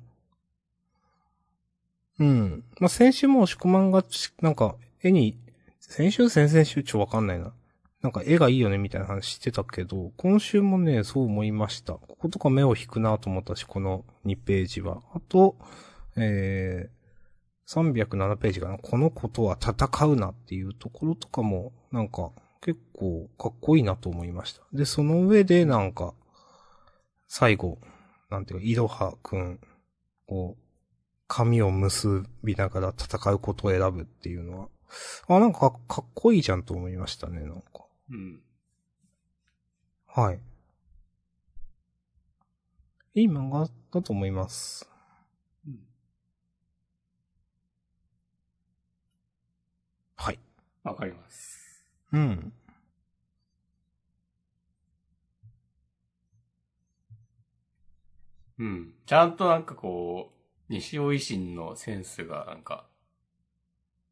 [2.18, 2.64] うん。
[2.80, 5.38] まあ、先週も押し込まんがち、なんか、絵に、
[5.80, 7.52] 先週先々週ちょわかんないな。
[8.02, 11.94] なんか絵がいいよねみたいな話してたけど、今週もね、そう思いました。
[11.94, 15.02] こことか目を引くなと思ったし、この2ページは。
[15.14, 15.56] あと、
[16.16, 16.97] えー、
[17.68, 18.78] 307ページかな。
[18.78, 22.30] このことは戦うなっていうところとかも、なんか、
[22.62, 24.62] 結構かっこいいなと思いました。
[24.72, 26.14] で、その上でなんか、
[27.26, 27.78] 最後、
[28.30, 29.60] なんていうか、いろはくん、
[30.26, 30.62] こう、
[31.26, 34.68] 髪を結びながら戦うことを選ぶっていうのは、
[35.28, 37.84] あ、なんかかかっこいいじゃんと思いましたね、なんか。
[38.10, 38.40] うん。
[40.06, 40.40] はい。
[43.14, 44.88] いい漫画だと思います。
[45.66, 45.88] うん
[50.18, 50.38] はい。
[50.88, 51.84] わかります。
[52.12, 52.52] うん。
[58.58, 58.94] うん。
[59.06, 60.32] ちゃんとなんかこ
[60.68, 62.86] う、西尾維新のセンスがなんか、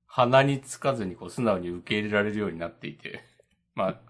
[0.07, 3.23] 鼻につかずにこう素直に受け入れられるようになっていて、
[3.75, 4.01] まあ、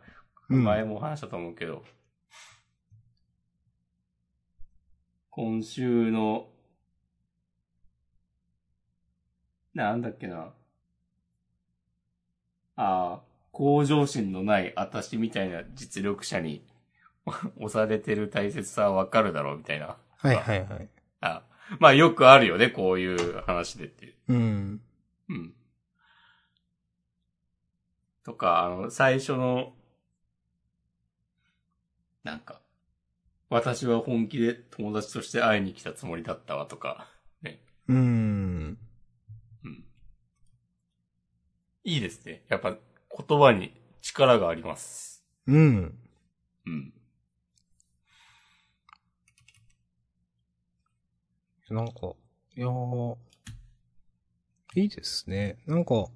[0.48, 1.84] うん前も話したと思うけど、
[5.30, 6.48] 今週の、
[9.74, 10.52] なんだっけな。
[12.76, 13.22] ああ、
[13.52, 16.62] 向上心のない私みたいな実力者に
[17.58, 19.96] 押されてる大切さはわかるだろうみたいな。
[20.18, 20.88] はいはいはい。
[21.20, 21.42] あ
[21.80, 24.14] まあよくあるよね、こういう話でっていう。
[24.28, 24.80] うん。
[25.28, 25.54] うん。
[28.24, 29.72] とか、あの、最初の、
[32.24, 32.60] なんか、
[33.48, 37.08] 私は本気で友達として会いに来たつもりだったわとか、
[37.42, 37.60] ね。
[37.88, 37.96] うん。
[37.96, 38.78] うん。
[41.86, 42.42] いいですね。
[42.48, 42.76] やっぱ
[43.28, 43.72] 言葉に
[44.02, 45.24] 力があります。
[45.46, 45.96] うん。
[46.66, 46.92] うん。
[51.70, 51.92] なんか、
[52.56, 53.16] いやー、
[54.74, 55.58] いいですね。
[55.64, 56.06] なんか、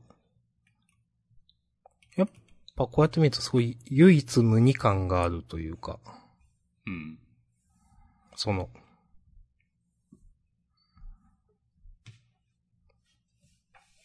[2.16, 2.28] やっ
[2.74, 6.00] ぱこうやって見るとすごい唯一無二感があるというか、
[6.84, 7.16] うん。
[8.34, 8.68] その、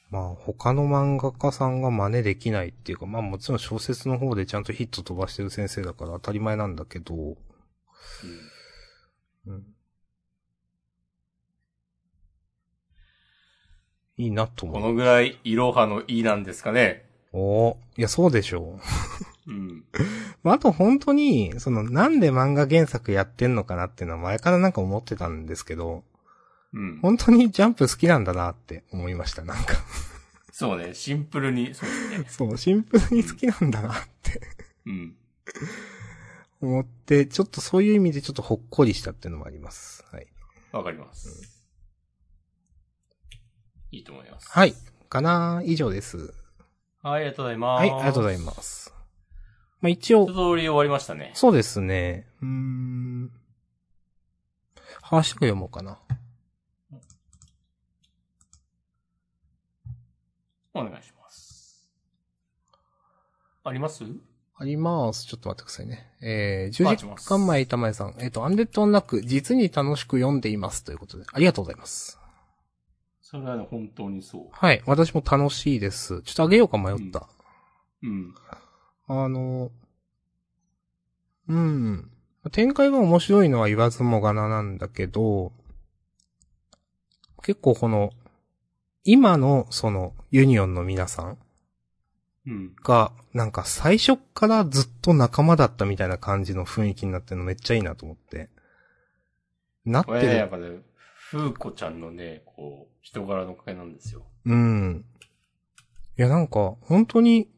[0.10, 7.36] まあ他の漫画家さんが真似できないっていうか、まあもちろん小説の方でちゃんとヒット飛ばしてる先生だから当たり前なんだけど、うん。
[9.48, 9.64] うん。
[14.18, 14.82] いいなと思う。
[14.82, 17.06] このぐらい、いろはのいいなんですかね。
[17.34, 18.80] おーいや、そうでしょ
[19.48, 19.52] う。
[19.52, 19.84] うん。
[20.44, 26.04] まあ、あと本当に、その、なんで漫画原作やってんのかなっていうのは前からなんか思ってたんですけど、
[26.76, 27.00] うん。
[27.02, 29.76] 本当にジャンプ好きなんだなって思いました、なんか。
[30.52, 32.26] そうね、シンプルに、そうですね。
[32.30, 34.42] そう、シンプルに好きなんだなって
[34.86, 35.16] うん。
[36.62, 40.06] 思って、ちょっとそういう意味でちょっとほっこりしたっていうのもあります。
[40.12, 40.28] はい。
[40.72, 41.64] わかります。
[43.92, 44.50] いいと思います。
[44.50, 44.76] はい。
[45.10, 46.34] かな以上です。
[47.02, 47.80] はい、ありがとうございます。
[47.80, 48.94] はい、ありがとうございます。
[49.80, 51.32] まあ、一応一、通り終わりましたね。
[51.36, 52.28] そうですね。
[52.42, 53.32] うーん。
[55.02, 56.00] ハッシュタグ読もうかな。
[60.76, 61.90] お願いします。
[63.64, 64.04] あります？
[64.58, 65.26] あります。
[65.26, 66.08] ちょっと待ってくださいね。
[66.22, 68.16] えー、10待ちます時間前、玉江さん。
[68.20, 70.84] えっ、と、アンデッドなく、実に楽しく読んでいます。
[70.84, 72.20] ということで、ありがとうございます。
[73.22, 74.48] それはね、本当にそう。
[74.52, 74.82] はい。
[74.86, 76.22] 私も楽しいです。
[76.22, 77.28] ちょっとあげようか迷った。
[78.04, 78.34] うん。
[79.08, 79.72] あの、
[81.48, 82.12] うん。
[82.52, 85.52] 展開が面白いのは言わずもがななんだけど、
[87.44, 88.12] 結構この、
[89.06, 91.38] 今の、その、ユニオンの皆さん
[92.48, 92.76] うん。
[92.84, 98.50] が、なんか最初っからずっと仲間だったみたいな感じの雰囲気になってるのめっちゃいいなと思って。
[99.86, 100.52] なってこれね、やっる。
[100.52, 100.80] ぱね、
[101.30, 104.26] ふうこちゃんのね、こう、人柄のおかげなんですよ。
[104.46, 105.06] うん。
[106.18, 107.50] いや、なんか、本当に、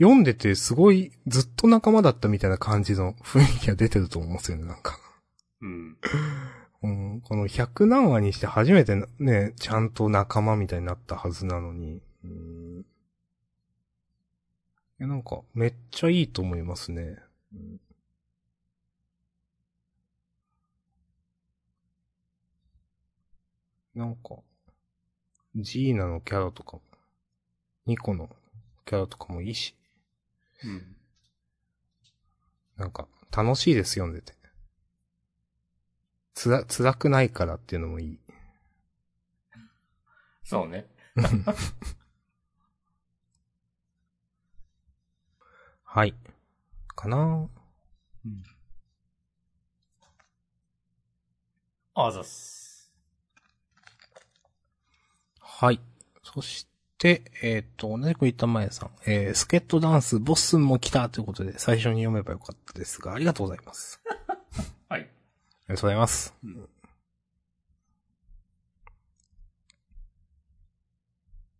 [0.00, 4.98] 読んでてすごいずっと仲間だったみたいな感じの雰囲気が出てると思うんですよね、なんか。
[5.60, 5.96] うん。
[6.82, 12.00] うん、この100何話にして初めてね、ちゃんと仲間みたいになったはずなのに。
[12.24, 12.84] うん、い
[14.98, 17.18] や、なんか、めっちゃいいと思いますね。
[17.52, 17.80] うん
[23.98, 24.36] なんか、
[25.56, 26.82] ジーナのキャラとかも、
[27.84, 28.30] ニコの
[28.86, 29.74] キャラとかもいいし、
[30.62, 30.96] うん。
[32.76, 34.37] なんか、楽しいです、読んでて。
[36.38, 38.20] つら、辛くないからっていうのもいい。
[40.44, 40.86] そうね。
[45.82, 46.14] はい。
[46.94, 47.48] かな
[48.24, 48.44] うん。
[51.94, 52.92] あざす。
[55.40, 55.80] はい。
[56.22, 56.68] そし
[56.98, 58.90] て、えっ、ー、と、同じく言った前さん。
[59.06, 64.00] えー、スケットダンス、ボスも来たということで、最初に読めばよかったですが、ありがとうございます。
[64.88, 65.17] はい。
[65.68, 66.34] ありがとうございます。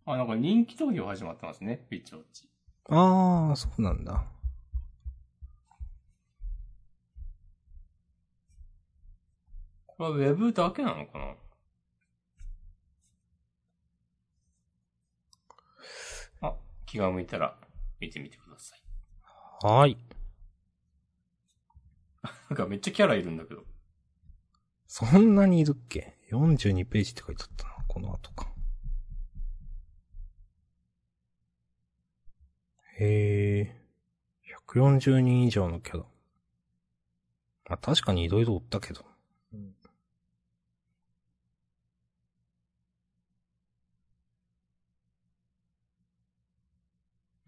[0.06, 2.48] あ、なんか人気投票始まってますね、ウィッチウォッチ。
[2.88, 4.24] あー、そうなんだ。
[9.86, 11.34] これはウェブだけなのかな？
[16.48, 16.54] あ、
[16.86, 17.58] 気が向いたら
[18.00, 18.82] 見てみてください。
[19.66, 19.98] はーい。
[22.48, 23.67] なんかめっちゃキャラいるんだけど。
[24.88, 28.48] そんなにいるっけ ?42 ページって書いてあったな、この後か。
[32.98, 33.76] へえ、
[34.66, 36.04] 140人以上のキャラ。
[37.68, 39.04] まあ確かにいろいろおったけど。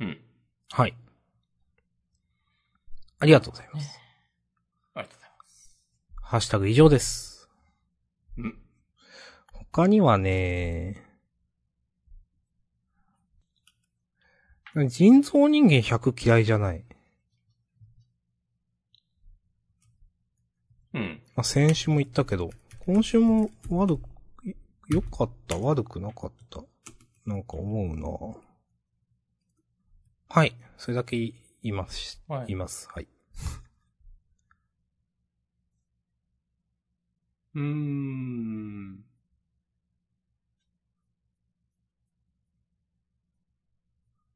[0.01, 0.20] うん。
[0.72, 0.95] はい。
[3.18, 3.99] ありがとうございます。
[4.95, 5.78] ありがとうございます。
[6.22, 7.29] ハッシュタグ以上です。
[9.72, 9.84] うん。
[9.84, 11.10] 他にはね、
[14.88, 16.84] 人造人間100嫌いじゃない。
[20.94, 21.22] うん。
[21.36, 22.50] まあ、先週も言ったけど、
[22.80, 24.02] 今週も悪く、
[24.88, 26.62] 良かった、悪くなかった。
[27.26, 28.36] なんか思うな
[30.28, 30.54] はい。
[30.76, 32.22] それだけ言います。
[32.28, 32.88] はい言います。
[32.92, 33.08] はい。
[37.54, 39.09] うーん。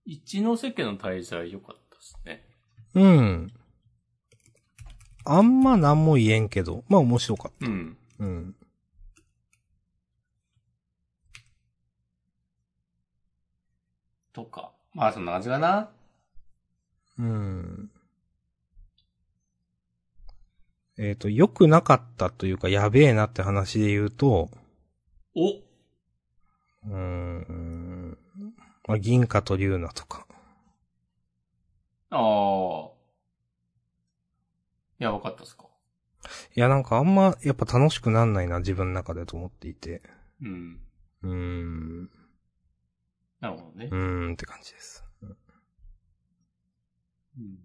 [0.04, 2.44] 一ノ瀬家の滞在良かったですね。
[2.94, 3.52] うん。
[5.24, 7.96] あんま何も言えんけど、まあ面白かっうん。
[8.18, 8.24] た。
[8.24, 8.56] うん。
[14.32, 14.72] とか。
[14.92, 15.90] まあそんな感じかな。
[17.18, 17.90] うん。
[20.96, 24.50] えっ、と、良くなかったというか、やべえなって話で言うと、
[25.34, 27.83] おうーん。
[28.86, 30.26] まあ、銀貨と竜奈とか。
[32.10, 32.90] ああ。
[35.00, 35.64] いや、わかったっすか。
[36.54, 40.02] いや、なんかあんま、やっぱ楽しくなんないな、自分の中でと思っていて。
[40.42, 40.80] うん。
[41.22, 42.10] うーん。
[43.40, 43.94] なるほどねう。
[43.94, 45.04] ーんって感じです。
[47.36, 47.58] うん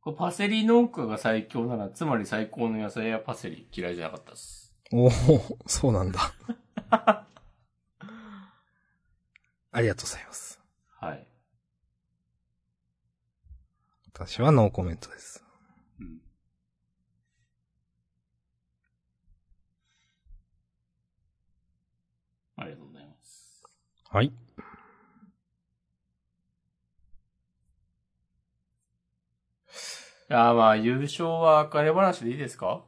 [0.00, 4.74] これパセリ農家が最強なら、つまり最高の野菜はパセリ嫌いじゃなかったっす。
[4.92, 5.10] おお
[5.66, 6.34] そうなんだ。
[9.76, 10.60] ありがとうございます。
[11.00, 11.26] はい。
[14.06, 15.42] 私はノーコメントです。
[15.98, 16.20] うん。
[22.56, 23.64] ありがとうございます。
[24.10, 24.26] はい。
[24.26, 24.32] い
[30.28, 32.84] やーまあ、優勝は赤れ話でいいですか？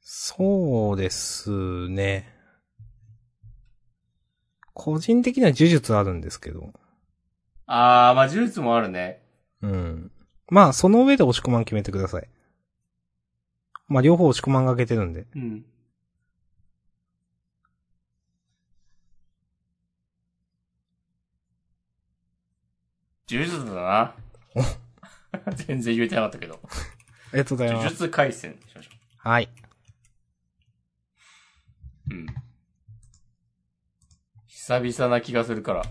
[0.00, 2.37] そうですね。
[4.78, 6.72] 個人的には呪術あるんですけど。
[7.66, 9.20] あー、まあ、呪術もあるね。
[9.60, 10.12] うん。
[10.50, 12.28] まあ、その上で押し込まん決めてください。
[13.88, 15.26] まあ、両方押し込まんがけてるんで。
[15.34, 15.64] うん。
[23.28, 24.14] 呪術だな。
[25.66, 26.60] 全然言えてなかったけど。
[26.62, 26.68] あ
[27.32, 27.94] りがとうござい呪ます。
[27.94, 29.48] 術回戦にしましょはい。
[32.10, 32.14] う。
[32.14, 32.26] うん。
[34.68, 35.82] 久々な気がするから。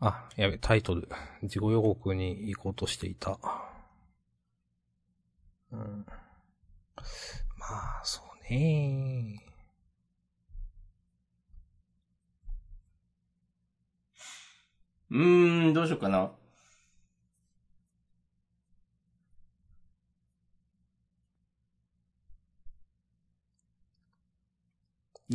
[0.00, 1.08] あ、やべ、タイトル。
[1.40, 3.38] 自己予告に行こうとしていた。
[5.72, 6.04] うん。
[7.56, 7.66] ま
[8.02, 9.40] あ、そうね。
[15.10, 16.32] うーん、どうしようかな。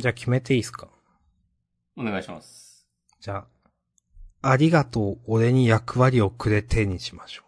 [0.00, 0.88] じゃあ決めていいですか？
[1.96, 2.86] お願いします。
[3.20, 3.44] じゃ
[4.42, 7.42] あ、ありがとう、俺に役割をくれてにしましょ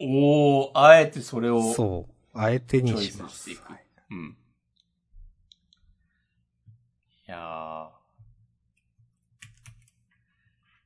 [0.00, 2.14] おー、あえてそれをそう。
[2.38, 3.56] あえてにしますスしてい。
[3.56, 3.62] く。
[4.10, 4.36] うん。
[7.28, 7.88] いやー。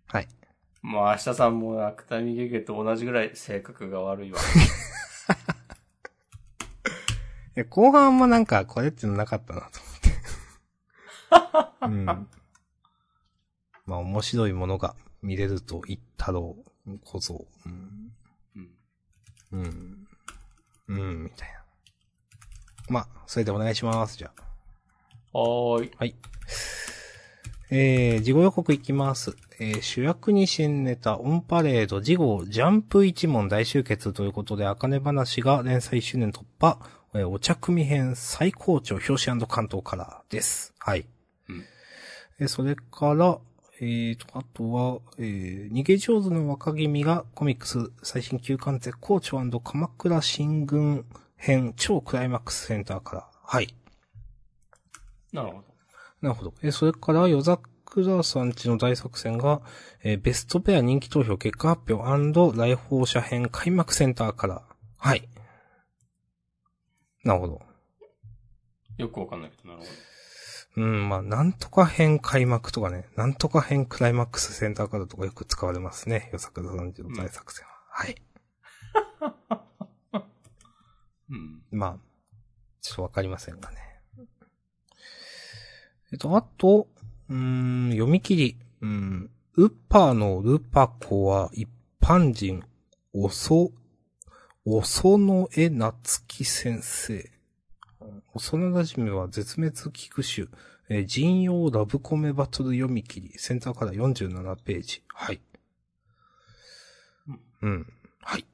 [0.07, 0.29] はい。
[0.83, 4.39] まあ、明日さんも芥見ゲゲと同じぐらい性格が悪いわ。
[7.57, 9.88] いや後半もなんか、これっていうのなかったなと。
[11.83, 12.05] うん。
[12.05, 16.57] まあ、面白いものが見れると言ったろ
[16.87, 17.47] う、こそ。
[17.67, 18.13] うん。
[19.53, 19.59] うん。
[19.61, 20.09] うん。
[20.89, 21.59] うん、みたいな。
[22.89, 24.31] まあ、それでお願いします、じゃ
[25.33, 25.39] あ。
[25.39, 25.91] はーい。
[25.99, 26.15] はい。
[27.71, 29.37] えー、事後予告いきます。
[29.61, 36.79] えー、主役に新ネタ、オンパレード、事後、ジャンプ一問大集結ということで、あかね話が連載1周年突破、
[37.15, 40.75] えーお茶組編最高潮表紙関東からです。
[40.79, 41.07] はい。
[42.39, 43.39] うんえーそれから、
[43.81, 51.05] えーと、あとは、えー逃げ上手の若君がコミックス最新休刊絶好調鎌倉新軍
[51.37, 53.29] 編超クライマックスセンターから。
[53.45, 53.75] はい。
[55.33, 55.65] なるほど。
[56.21, 56.55] なるほど。
[56.63, 59.63] えーそれから、夜桜さんちの大作戦が、
[60.03, 64.63] えーベストペア人気投票結果発表来訪者編開幕センターから。
[64.97, 65.29] はい。
[67.25, 67.61] なるほど。
[68.97, 70.08] よくわかんないけど、なるほど。
[70.79, 76.29] うん、まあ、なんとか編開幕とかね、なんとか編クライマックスセンターからとかよく使われますね。
[76.33, 77.73] 夜桜さんちの大作戦は。
[77.91, 78.23] はい。
[81.31, 81.63] うん。
[81.73, 81.99] まあ、
[82.81, 83.77] ちょっとわかりませんがね。
[86.13, 86.87] えっと、あと、
[87.29, 88.57] うーん、読み切り。
[88.81, 91.69] うん、ウッパーのルパコは一
[92.01, 92.63] 般人、
[93.13, 93.73] おそ、
[94.65, 97.38] おそのえなつき先生。
[98.35, 100.59] 幼馴染は絶滅危惧種、
[100.89, 105.03] えー人用ラブコメバトル読み切り、センターから47ページ。
[105.09, 105.41] はい。
[107.63, 107.93] うん。
[108.21, 108.45] はい。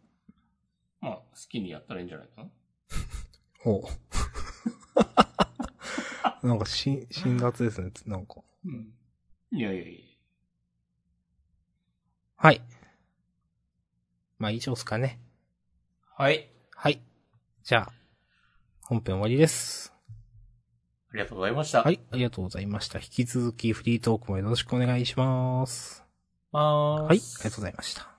[1.00, 2.48] まあ、好きにやったらいいんじゃないかな。
[3.60, 3.84] ほ
[6.42, 6.46] う。
[6.46, 8.42] なんかし、辛辣ですね、なんか。
[8.64, 8.92] うん。
[9.52, 10.00] いやいやいや。
[12.36, 12.60] はい。
[14.38, 15.20] まあ以上ですかね。
[16.16, 16.50] はい。
[16.74, 17.00] はい。
[17.62, 17.92] じゃあ、
[18.86, 19.94] 本編終わりです。
[21.10, 21.82] ありがとうございました。
[21.82, 22.98] はい、ありがとうございました。
[22.98, 26.04] 引き続きフリートークもよろしくお願いします。
[26.52, 27.02] まーす。
[27.02, 28.13] はい、ありがとうございました。